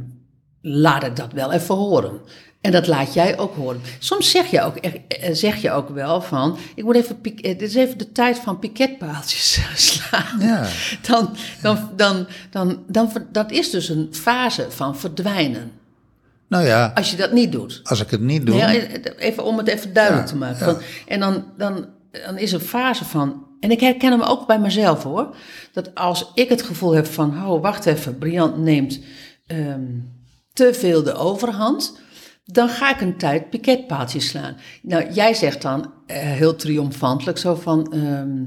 laat 0.60 1.04
ik 1.04 1.16
dat 1.16 1.32
wel 1.32 1.52
even 1.52 1.74
horen. 1.74 2.20
En 2.60 2.72
dat 2.72 2.86
laat 2.86 3.14
jij 3.14 3.38
ook 3.38 3.54
horen. 3.54 3.80
Soms 3.98 4.30
zeg 4.30 4.46
je 4.50 4.62
ook, 4.62 4.76
echt- 4.76 4.98
eh, 5.08 5.34
zeg 5.34 5.56
je 5.62 5.70
ook 5.70 5.88
wel 5.88 6.20
van, 6.22 6.56
ik 6.74 6.84
moet 6.84 6.94
even, 6.94 7.18
eh, 7.22 7.32
dit 7.58 7.62
is 7.62 7.74
even 7.74 7.98
de 7.98 8.12
tijd 8.12 8.38
van 8.38 8.58
piketpaaltjes 8.58 9.60
slaan 9.88 10.40
Ja, 10.40 10.66
dan, 11.06 11.34
dan, 11.62 11.78
dan, 11.96 12.26
dan, 12.50 12.82
dan, 12.86 13.10
dat 13.32 13.50
is 13.50 13.70
dus 13.70 13.88
een 13.88 14.08
fase 14.10 14.66
van 14.70 14.96
verdwijnen. 14.96 15.70
nou 16.48 16.64
ja, 16.66 16.90
Als 16.94 17.10
je 17.10 17.16
dat 17.16 17.32
niet 17.32 17.52
doet. 17.52 17.80
als 17.84 18.00
ik 18.00 18.10
het 18.10 18.20
niet 18.20 18.46
doe. 18.46 19.16
Even 19.18 19.44
om 19.44 19.58
het 19.58 19.68
even 19.68 19.92
duidelijk 19.92 20.24
Ja, 20.26 20.32
te 20.32 20.36
maken. 20.38 20.64
Van, 20.64 20.76
en 21.06 21.20
dan, 21.20 21.44
dan, 21.58 21.86
dan 22.26 22.38
is 22.38 22.52
een 22.52 22.60
fase 22.60 23.04
van. 23.04 23.46
En 23.64 23.70
ik 23.70 23.81
herken 23.81 24.11
hem 24.11 24.22
ook 24.22 24.46
bij 24.46 24.59
mezelf 24.59 25.03
hoor. 25.03 25.37
Dat 25.72 25.94
als 25.94 26.31
ik 26.35 26.48
het 26.48 26.62
gevoel 26.62 26.94
heb 26.94 27.07
van, 27.07 27.46
oh 27.46 27.62
wacht 27.62 27.87
even, 27.87 28.18
Briant 28.18 28.59
neemt 28.59 29.00
ehm, 29.46 29.83
te 30.53 30.74
veel 30.74 31.03
de 31.03 31.14
overhand. 31.14 31.98
Dan 32.44 32.68
ga 32.68 32.94
ik 32.94 33.00
een 33.00 33.16
tijd 33.16 33.50
piketpaaltjes 33.50 34.29
slaan. 34.29 34.57
Nou, 34.83 35.12
jij 35.12 35.35
zegt 35.35 35.62
dan 35.62 35.92
eh, 36.07 36.16
heel 36.18 36.57
triomfantelijk 36.57 37.38
zo 37.38 37.55
van. 37.55 37.92
ehm, 37.92 38.42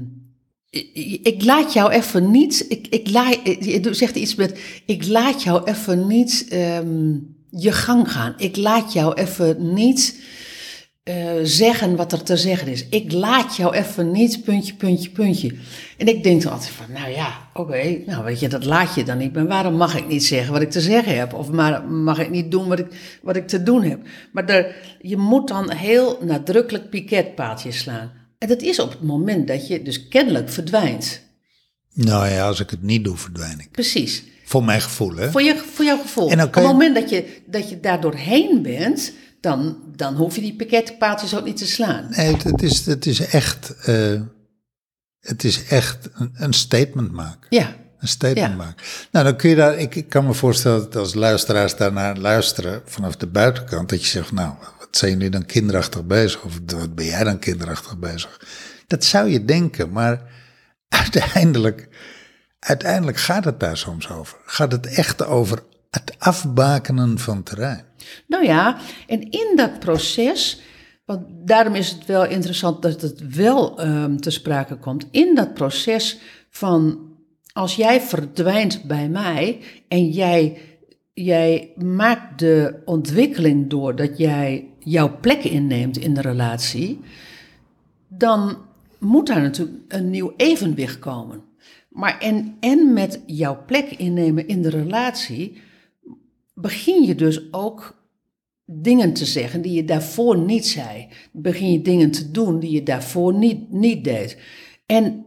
ik, 1.22 1.44
laat 1.44 1.72
jou 1.72 1.90
even 1.90 2.30
niet. 2.30 2.64
Ik, 2.68 2.86
ik 2.86 3.10
laat, 3.10 3.38
je 3.44 3.88
zegt 3.90 4.16
iets 4.16 4.34
met. 4.34 4.60
Ik 4.86 5.06
laat 5.06 5.42
jou 5.42 5.64
even 5.64 6.06
niet 6.06 6.46
ehm, 6.48 7.16
je 7.50 7.72
gang 7.72 8.12
gaan. 8.12 8.34
Ik 8.36 8.56
laat 8.56 8.92
jou 8.92 9.14
even 9.14 9.74
niet 9.74 10.20
eh, 11.08 11.30
zeggen 11.42 11.96
wat 11.96 12.12
er 12.12 12.22
te 12.22 12.36
zeggen 12.36 12.68
is. 12.68 12.88
Ik 12.88 13.12
laat 13.12 13.56
jou 13.56 13.74
even 13.74 14.10
niet 14.10 14.44
puntje, 14.44 14.74
puntje, 14.74 15.10
puntje. 15.10 15.54
En 15.96 16.08
ik 16.08 16.22
denk 16.22 16.42
dan 16.42 16.52
altijd 16.52 16.70
van, 16.70 16.92
nou 16.92 17.10
ja, 17.10 17.48
oké, 17.54 17.98
nou 18.06 18.24
weet 18.24 18.40
je, 18.40 18.48
dat 18.48 18.64
laat 18.64 18.94
je 18.94 19.04
dan 19.04 19.18
niet. 19.18 19.32
Maar 19.32 19.46
waarom 19.46 19.74
mag 19.74 19.96
ik 19.96 20.08
niet 20.08 20.24
zeggen 20.24 20.52
wat 20.52 20.62
ik 20.62 20.70
te 20.70 20.80
zeggen 20.80 21.18
heb? 21.18 21.34
Of 21.34 21.50
maar 21.50 21.84
mag 21.84 22.18
ik 22.18 22.30
niet 22.30 22.50
doen 22.50 22.68
wat 22.68 22.78
ik, 22.78 22.86
wat 23.22 23.36
ik 23.36 23.48
te 23.48 23.62
doen 23.62 23.82
heb? 23.82 24.00
Maar 24.32 24.44
er, 24.48 24.74
je 25.00 25.16
moet 25.16 25.48
dan 25.48 25.70
heel 25.70 26.18
nadrukkelijk 26.20 26.90
piketpaaltjes 26.90 27.78
slaan. 27.78 28.12
En 28.38 28.48
dat 28.48 28.62
is 28.62 28.80
op 28.80 28.90
het 28.90 29.02
moment 29.02 29.48
dat 29.48 29.68
je 29.68 29.82
dus 29.82 30.08
kennelijk 30.08 30.48
verdwijnt. 30.48 31.20
Nou 31.94 32.28
ja, 32.28 32.46
als 32.46 32.60
ik 32.60 32.70
het 32.70 32.82
niet 32.82 33.04
doe, 33.04 33.16
verdwijn 33.16 33.60
ik. 33.60 33.70
Precies. 33.70 34.24
Voor 34.44 34.64
mijn 34.64 34.80
gevoel, 34.80 35.16
hè? 35.16 35.30
Voor, 35.30 35.42
je, 35.42 35.56
voor 35.56 35.84
jouw 35.84 36.00
gevoel. 36.00 36.30
En 36.30 36.42
Op 36.42 36.54
het 36.54 36.64
moment 36.64 36.94
dat 36.94 37.10
je, 37.10 37.40
dat 37.46 37.68
je 37.68 37.80
daar 37.80 38.00
doorheen 38.00 38.62
bent, 38.62 39.12
dan, 39.40 39.78
dan 39.96 40.14
hoef 40.14 40.34
je 40.34 40.40
die 40.40 40.56
piketpaaltjes 40.56 41.36
ook 41.36 41.44
niet 41.44 41.56
te 41.56 41.66
slaan. 41.66 42.06
Nee, 42.16 42.36
het, 42.36 42.62
is, 42.62 42.86
het 42.86 43.06
is 43.06 43.20
echt, 43.20 43.74
eh, 43.84 44.20
het 45.20 45.44
is 45.44 45.64
echt 45.64 46.08
een, 46.12 46.30
een 46.34 46.52
statement 46.52 47.12
maken. 47.12 47.46
Ja, 47.48 47.76
Een 47.98 48.08
statement 48.08 48.50
Ja. 48.50 48.56
maken. 48.56 48.84
Nou, 49.12 49.24
dan 49.24 49.36
kun 49.36 49.50
je 49.50 49.56
daar, 49.56 49.78
ik, 49.78 49.94
ik 49.94 50.08
kan 50.08 50.26
me 50.26 50.34
voorstellen 50.34 50.80
dat 50.80 50.96
als 50.96 51.14
luisteraars 51.14 51.76
daarnaar 51.76 52.16
luisteren 52.16 52.82
vanaf 52.84 53.16
de 53.16 53.26
buitenkant, 53.26 53.88
dat 53.88 54.00
je 54.02 54.08
zegt, 54.08 54.32
nou, 54.32 54.54
wat 54.78 54.88
zijn 54.96 55.12
jullie 55.12 55.30
dan 55.30 55.46
kinderachtig 55.46 56.04
bezig? 56.04 56.42
Of 56.42 56.58
wat 56.66 56.94
ben 56.94 57.04
jij 57.06 57.24
dan 57.24 57.38
kinderachtig 57.38 57.98
bezig? 57.98 58.40
Dat 58.86 59.04
zou 59.04 59.28
je 59.28 59.44
denken, 59.44 59.90
maar 59.90 60.22
uiteindelijk, 61.02 61.88
uiteindelijk 62.58 63.16
gaat 63.18 63.44
het 63.44 63.60
daar 63.60 63.76
soms 63.76 64.08
over. 64.10 64.38
Gaat 64.44 64.72
het 64.72 64.86
echt 64.86 65.24
over 65.24 65.62
het 65.90 66.14
afbakenen 66.18 67.18
van 67.18 67.42
terrein. 67.42 67.84
Nou 68.26 68.44
ja, 68.44 68.76
en 69.06 69.30
in 69.30 69.52
dat 69.56 69.78
proces, 69.78 70.60
want 71.04 71.22
daarom 71.28 71.74
is 71.74 71.90
het 71.90 72.06
wel 72.06 72.26
interessant 72.26 72.82
dat 72.82 73.00
het 73.00 73.36
wel 73.36 73.78
ehm, 73.78 74.16
te 74.16 74.30
sprake 74.30 74.76
komt, 74.76 75.06
in 75.10 75.34
dat 75.34 75.54
proces 75.54 76.18
van 76.50 77.08
als 77.52 77.76
jij 77.76 78.00
verdwijnt 78.00 78.84
bij 78.84 79.08
mij 79.08 79.60
en 79.88 80.08
jij, 80.08 80.58
jij 81.12 81.72
maakt 81.76 82.38
de 82.38 82.82
ontwikkeling 82.84 83.70
door 83.70 83.96
dat 83.96 84.18
jij 84.18 84.68
jouw 84.78 85.18
plek 85.20 85.44
inneemt 85.44 85.96
in 85.96 86.14
de 86.14 86.20
relatie, 86.20 87.00
dan 88.08 88.56
moet 88.98 89.26
daar 89.26 89.40
natuurlijk 89.40 89.78
een 89.88 90.10
nieuw 90.10 90.32
evenwicht 90.36 90.98
komen. 90.98 91.42
Maar 91.88 92.18
en, 92.18 92.56
en 92.60 92.92
met 92.92 93.22
jouw 93.26 93.64
plek 93.66 93.90
innemen 93.90 94.48
in 94.48 94.62
de 94.62 94.70
relatie, 94.70 95.60
begin 96.54 97.02
je 97.02 97.14
dus 97.14 97.52
ook 97.52 97.97
dingen 98.70 99.12
te 99.12 99.24
zeggen 99.24 99.62
die 99.62 99.72
je 99.72 99.84
daarvoor 99.84 100.38
niet 100.38 100.66
zei. 100.66 101.08
Begin 101.32 101.72
je 101.72 101.82
dingen 101.82 102.10
te 102.10 102.30
doen 102.30 102.60
die 102.60 102.70
je 102.70 102.82
daarvoor 102.82 103.34
niet, 103.34 103.72
niet 103.72 104.04
deed. 104.04 104.36
En 104.86 105.24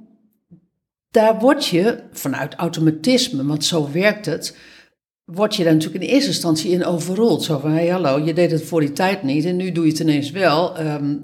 daar 1.12 1.39
word 1.39 1.66
je 1.66 2.04
vanuit 2.12 2.54
automatisme, 2.54 3.46
want 3.46 3.66
zo 3.66 3.92
werkt 3.92 4.26
het, 4.26 4.58
word 5.26 5.56
je 5.56 5.64
daar 5.64 5.74
natuurlijk 5.74 6.04
in 6.04 6.10
eerste 6.10 6.30
instantie 6.30 6.72
in 6.72 6.86
overrold. 6.86 7.44
Zo 7.44 7.60
van, 7.60 7.72
hey, 7.72 7.88
hallo, 7.88 8.26
je 8.26 8.34
deed 8.34 8.52
het 8.52 8.64
voor 8.64 8.80
die 8.80 8.92
tijd 8.92 9.24
niet 9.24 9.46
en 9.46 9.56
nu 9.56 9.72
doe 9.72 9.86
je 9.86 9.92
het 9.92 10.00
ineens 10.00 10.32
wel. 10.32 10.78
Ehm, 10.78 11.18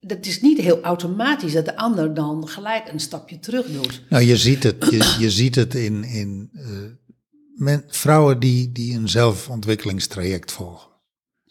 dat 0.00 0.26
is 0.26 0.40
niet 0.40 0.60
heel 0.60 0.80
automatisch 0.80 1.52
dat 1.52 1.64
de 1.64 1.76
ander 1.76 2.14
dan 2.14 2.48
gelijk 2.48 2.88
een 2.92 3.00
stapje 3.00 3.38
terug 3.38 3.66
doet. 3.66 4.02
Nou, 4.08 4.24
je 4.24 4.36
ziet 4.36 4.62
het, 4.62 4.86
je, 4.90 5.16
je 5.18 5.30
ziet 5.30 5.54
het 5.54 5.74
in, 5.74 6.04
in 6.04 6.50
eh, 6.52 6.66
men, 7.54 7.84
vrouwen 7.88 8.38
die, 8.38 8.72
die 8.72 8.96
een 8.96 9.08
zelfontwikkelingstraject 9.08 10.52
volgen. 10.52 10.90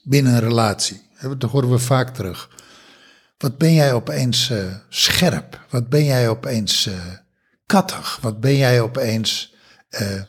Binnen 0.04 0.34
een 0.34 0.39
relatie. 0.39 1.01
Dat 1.38 1.51
horen 1.51 1.70
we 1.70 1.80
vaak 1.80 2.16
terug. 2.16 2.49
Wat 3.38 3.58
ben 3.58 3.74
jij 3.74 3.93
opeens 3.93 4.49
eh, 4.49 4.76
scherp? 4.89 5.66
Wat 5.70 5.89
ben 5.89 6.04
jij 6.04 6.30
opeens 6.30 6.88
eh 6.88 6.93
kattig? 7.66 8.20
Wat 8.22 8.39
ben 8.39 8.58
jij 8.58 8.82
opeens... 8.82 9.54
eh 9.89 10.22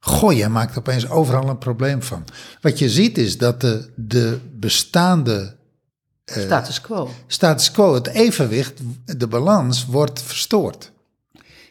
gooi, 0.00 0.36
jij 0.36 0.48
maakt 0.48 0.78
opeens 0.78 1.08
overal 1.08 1.48
een 1.48 1.58
probleem 1.58 2.02
van. 2.02 2.24
Wat 2.60 2.78
je 2.78 2.90
ziet 2.90 3.18
is 3.18 3.38
dat 3.38 3.60
de, 3.60 3.92
de 3.96 4.40
bestaande 4.52 5.56
Status 6.24 6.80
quo. 6.80 7.10
status 7.26 7.70
quo, 7.70 7.94
het 7.94 8.06
evenwicht, 8.06 8.80
de 9.04 9.26
balans 9.26 9.86
wordt 9.86 10.22
verstoord. 10.22 10.92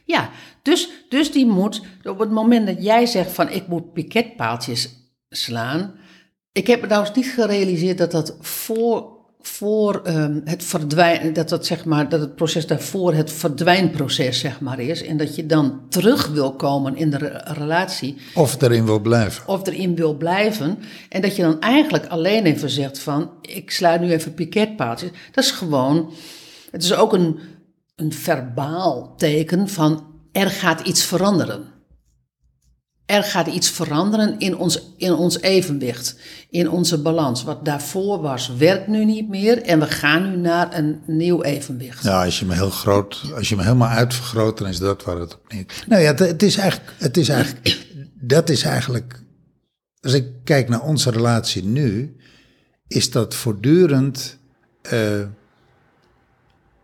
Ja, 0.03 0.30
dus, 0.68 0.89
dus 1.09 1.32
die 1.32 1.45
moet, 1.45 1.82
op 2.03 2.20
het 2.20 2.32
moment 2.32 2.68
dat 2.68 2.84
jij 2.84 3.05
zegt 3.05 3.32
van 3.32 3.49
ik 3.49 3.68
moet 3.68 3.93
piketpaaltjes 3.93 4.89
slaan. 5.30 5.93
Ik 6.51 6.68
heb 6.68 6.82
me 6.82 6.88
trouwens 6.88 7.15
niet 7.15 7.26
gerealiseerd 7.28 7.97
dat 7.97 8.11
dat 8.11 8.38
voor, 8.41 9.07
voor 9.41 10.01
ehm, 10.03 10.39
het 10.43 10.63
verdwijnen, 10.63 11.34
dat, 11.34 11.49
dat, 11.49 11.65
zeg 11.65 11.86
maar, 11.86 12.09
dat 12.09 12.20
het 12.20 12.36
proces 12.36 12.68
daarvoor 12.68 13.13
het 13.13 13.32
verdwijnproces 13.32 14.39
zeg 14.39 14.59
maar 14.61 14.80
is. 14.80 15.03
En 15.03 15.18
dat 15.18 15.36
je 15.36 15.45
dan 15.45 15.82
terug 15.89 16.28
wil 16.28 16.53
komen 16.55 16.95
in 16.95 17.09
de 17.09 17.18
re- 17.18 17.41
relatie 17.45 18.18
Of 18.36 18.61
erin 18.61 18.86
wil 18.86 18.99
blijven. 18.99 19.47
of 19.47 19.68
erin 19.68 19.95
wil 19.95 20.13
blijven. 20.18 20.78
En 21.09 21.22
dat 21.22 21.36
je 21.36 21.41
dan 21.41 21.59
eigenlijk 21.59 22.05
alleen 22.05 22.45
even 22.45 22.70
zegt 22.70 22.99
van, 22.99 23.32
ik 23.41 23.72
sluit 23.72 24.01
nu 24.01 24.11
even 24.11 24.34
piketpaaltjes. 24.34 25.09
Dat 25.32 25.43
is 25.43 25.51
gewoon, 25.51 26.11
het 26.72 26.84
is 26.84 26.93
ook 26.93 27.13
een, 27.13 27.39
een 27.95 28.13
verbaal 28.13 29.13
teken 29.18 29.68
van, 29.70 30.15
er 30.38 30.50
gaat 30.50 30.82
iets 30.82 31.04
veranderen. 31.04 31.66
Er 33.06 33.24
gaat 33.24 33.48
iets 33.48 33.70
veranderen 33.70 34.40
in 34.40 34.58
ons, 34.58 34.94
in 34.98 35.14
ons 35.14 35.42
evenwicht, 35.42 36.16
in 36.50 36.70
onze 36.70 37.02
balans. 37.02 37.44
Wat 37.44 37.66
daarvoor 37.66 38.22
was, 38.22 38.56
werkt 38.58 38.88
nu 38.88 39.06
niet 39.06 39.30
meer 39.30 39.62
en 39.62 39.80
we 39.80 39.86
gaan 39.86 40.30
nu 40.30 40.38
naar 40.38 40.78
een 40.78 41.02
nieuw 41.06 41.44
evenwicht. 41.44 42.04
Ja, 42.04 42.24
als 42.24 42.40
je 42.40 42.46
me 42.46 42.54
heel 42.54 42.70
groot, 42.70 43.22
als 43.36 43.50
je 43.50 43.56
me 43.56 43.64
helemaal 43.64 43.90
uitvergroot, 43.90 44.58
dan 44.58 44.68
is 44.68 44.80
dat 44.80 45.04
waar 45.04 45.18
het 45.18 45.34
op 45.34 45.54
neer. 45.54 45.66
Nou 45.88 46.02
ja, 46.02 46.08
het, 46.08 46.20
het 46.20 46.44
is 46.44 46.58
eigenlijk, 46.58 46.94
het 46.98 47.18
is 47.18 47.30
eigenlijk, 47.30 47.86
dat 48.14 48.50
is 48.50 48.64
eigenlijk, 48.64 49.22
als 50.00 50.14
ik 50.14 50.28
kijk 50.44 50.70
naar 50.70 50.82
onze 50.82 51.12
relatie 51.12 51.64
nu, 51.64 52.16
is 52.88 53.12
dat 53.12 53.36
voortdurend, 53.36 54.38
eh, 54.82 55.22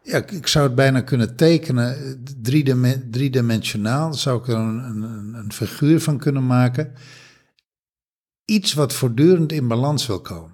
ja, 0.04 0.18
ik- 0.18 0.48
zou 0.48 0.66
het 0.66 0.76
bijna 0.76 1.02
kunnen 1.02 1.36
tekenen, 1.36 1.96
eh, 1.98 2.12
driedimen- 2.42 3.12
driedimensionaal, 3.12 4.14
zou 4.14 4.40
ik 4.40 4.48
er 4.48 4.56
een, 4.56 4.84
een, 4.84 5.34
een 5.34 5.54
figuur 5.54 6.02
van 6.02 6.18
kunnen 6.18 6.46
maken. 6.46 6.94
Iets 8.46 8.74
wat 8.74 8.94
voortdurend 8.94 9.52
in 9.52 9.68
balans 9.68 10.08
wil 10.08 10.22
komen. 10.22 10.53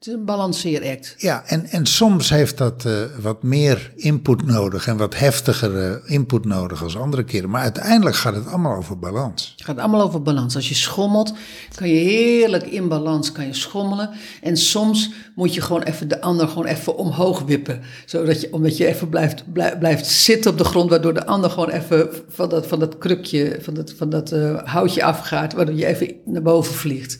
Het 0.00 0.08
is 0.08 0.14
een 0.14 0.24
balanceeract. 0.24 1.14
Ja, 1.18 1.42
en, 1.46 1.66
en 1.66 1.86
soms 1.86 2.30
heeft 2.30 2.58
dat 2.58 2.84
eh, 2.84 2.92
wat 3.20 3.42
meer 3.42 3.92
input 3.96 4.46
nodig 4.46 4.86
en 4.86 4.96
wat 4.96 5.18
heftigere 5.18 6.02
input 6.06 6.44
nodig 6.44 6.82
als 6.82 6.96
andere 6.96 7.24
keren. 7.24 7.50
Maar 7.50 7.62
uiteindelijk 7.62 8.16
gaat 8.16 8.34
het 8.34 8.46
allemaal 8.46 8.76
over 8.76 8.98
balans. 8.98 9.52
Het 9.56 9.66
gaat 9.66 9.78
allemaal 9.78 10.02
over 10.02 10.22
balans. 10.22 10.54
Als 10.54 10.68
je 10.68 10.74
schommelt, 10.74 11.32
kan 11.74 11.88
je 11.88 11.94
heerlijk 11.94 12.66
in 12.66 12.88
balans 12.88 13.32
kan 13.32 13.46
je 13.46 13.54
schommelen. 13.54 14.10
En 14.42 14.56
soms 14.56 15.10
moet 15.34 15.54
je 15.54 15.60
gewoon 15.60 15.82
even 15.82 16.08
de 16.08 16.20
ander 16.20 16.48
gewoon 16.48 16.66
even 16.66 16.96
omhoog 16.96 17.42
wippen. 17.42 17.80
Zodat 18.06 18.40
je, 18.40 18.52
omdat 18.52 18.76
je 18.76 18.86
even 18.86 19.08
blijft, 19.08 19.52
blijft, 19.52 19.78
blijft 19.78 20.06
zitten 20.06 20.50
op 20.50 20.58
de 20.58 20.64
grond, 20.64 20.90
waardoor 20.90 21.14
de 21.14 21.26
ander 21.26 21.50
gewoon 21.50 21.70
even 21.70 22.08
van 22.28 22.48
dat, 22.48 22.66
van 22.66 22.78
dat 22.78 22.98
krukje, 22.98 23.58
van 23.60 23.74
dat, 23.74 23.92
van 23.92 24.10
dat 24.10 24.32
eh, 24.32 24.62
houtje 24.64 25.04
afgaat, 25.04 25.52
waardoor 25.52 25.76
je 25.76 25.86
even 25.86 26.14
naar 26.24 26.42
boven 26.42 26.74
vliegt. 26.74 27.18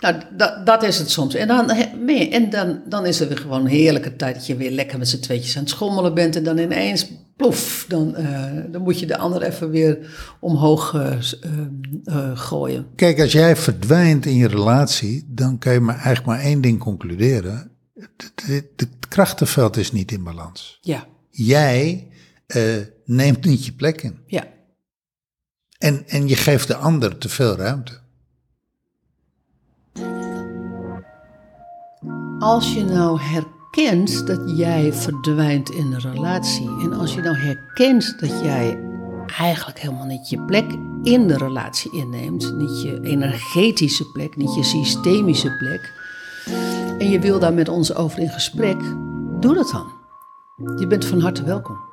Nou, 0.00 0.14
dat, 0.36 0.66
dat 0.66 0.82
is 0.82 0.98
het 0.98 1.10
soms. 1.10 1.34
En, 1.34 1.48
dan, 1.48 1.70
en 1.70 2.50
dan, 2.50 2.82
dan 2.86 3.06
is 3.06 3.20
er 3.20 3.28
weer 3.28 3.38
gewoon 3.38 3.60
een 3.60 3.66
heerlijke 3.66 4.16
tijd 4.16 4.34
dat 4.34 4.46
je 4.46 4.56
weer 4.56 4.70
lekker 4.70 4.98
met 4.98 5.08
z'n 5.08 5.20
tweetjes 5.20 5.56
aan 5.56 5.62
het 5.62 5.70
schommelen 5.70 6.14
bent. 6.14 6.36
En 6.36 6.44
dan 6.44 6.58
ineens, 6.58 7.06
ploef, 7.36 7.84
dan, 7.88 8.16
eh, 8.16 8.52
dan 8.68 8.82
moet 8.82 9.00
je 9.00 9.06
de 9.06 9.16
ander 9.16 9.42
even 9.42 9.70
weer 9.70 9.98
omhoog 10.40 10.94
eh, 10.94 11.16
eh, 12.04 12.38
gooien. 12.38 12.86
Kijk, 12.94 13.20
als 13.20 13.32
jij 13.32 13.56
verdwijnt 13.56 14.26
in 14.26 14.36
je 14.36 14.48
relatie, 14.48 15.24
dan 15.28 15.58
kan 15.58 15.72
je 15.72 15.80
maar 15.80 15.94
eigenlijk 15.94 16.26
maar 16.26 16.40
één 16.40 16.60
ding 16.60 16.78
concluderen. 16.78 17.70
Het, 17.94 18.88
krachtenveld 19.08 19.76
is 19.76 19.92
niet 19.92 20.12
in 20.12 20.24
balans. 20.24 20.78
Ja, 20.80 21.06
Jij 21.30 22.08
neemt 23.04 23.44
niet 23.44 23.66
je 23.66 23.72
plek 23.72 24.02
in. 24.02 24.18
ja. 24.26 24.44
En, 25.78 26.08
en 26.08 26.28
je 26.28 26.36
geeft 26.36 26.66
de 26.66 26.76
ander 26.76 27.18
te 27.18 27.28
veel 27.28 27.56
ruimte. 27.56 28.00
Als 32.40 32.74
je 32.74 32.84
nou 32.84 33.20
herkent 33.20 34.26
dat 34.26 34.40
jij 34.56 34.92
verdwijnt 34.92 35.70
in 35.70 35.92
een 35.92 36.00
relatie. 36.00 36.68
En 36.82 36.92
als 36.92 37.14
je 37.14 37.20
nou 37.20 37.36
herkent 37.36 38.20
dat 38.20 38.40
jij 38.42 38.80
eigenlijk 39.38 39.78
helemaal 39.78 40.06
niet 40.06 40.28
je 40.28 40.40
plek 40.40 40.72
in 41.02 41.26
de 41.26 41.36
relatie 41.36 41.92
inneemt. 41.92 42.56
Niet 42.56 42.82
je 42.82 43.00
energetische 43.02 44.10
plek, 44.10 44.36
niet 44.36 44.54
je 44.54 44.62
systemische 44.62 45.56
plek. 45.56 45.92
En 46.98 47.10
je 47.10 47.20
wil 47.20 47.38
daar 47.38 47.54
met 47.54 47.68
ons 47.68 47.94
over 47.94 48.18
in 48.18 48.28
gesprek. 48.28 48.80
Doe 49.40 49.54
dat 49.54 49.70
dan. 49.70 49.92
Je 50.78 50.86
bent 50.86 51.04
van 51.04 51.20
harte 51.20 51.44
welkom. 51.44 51.89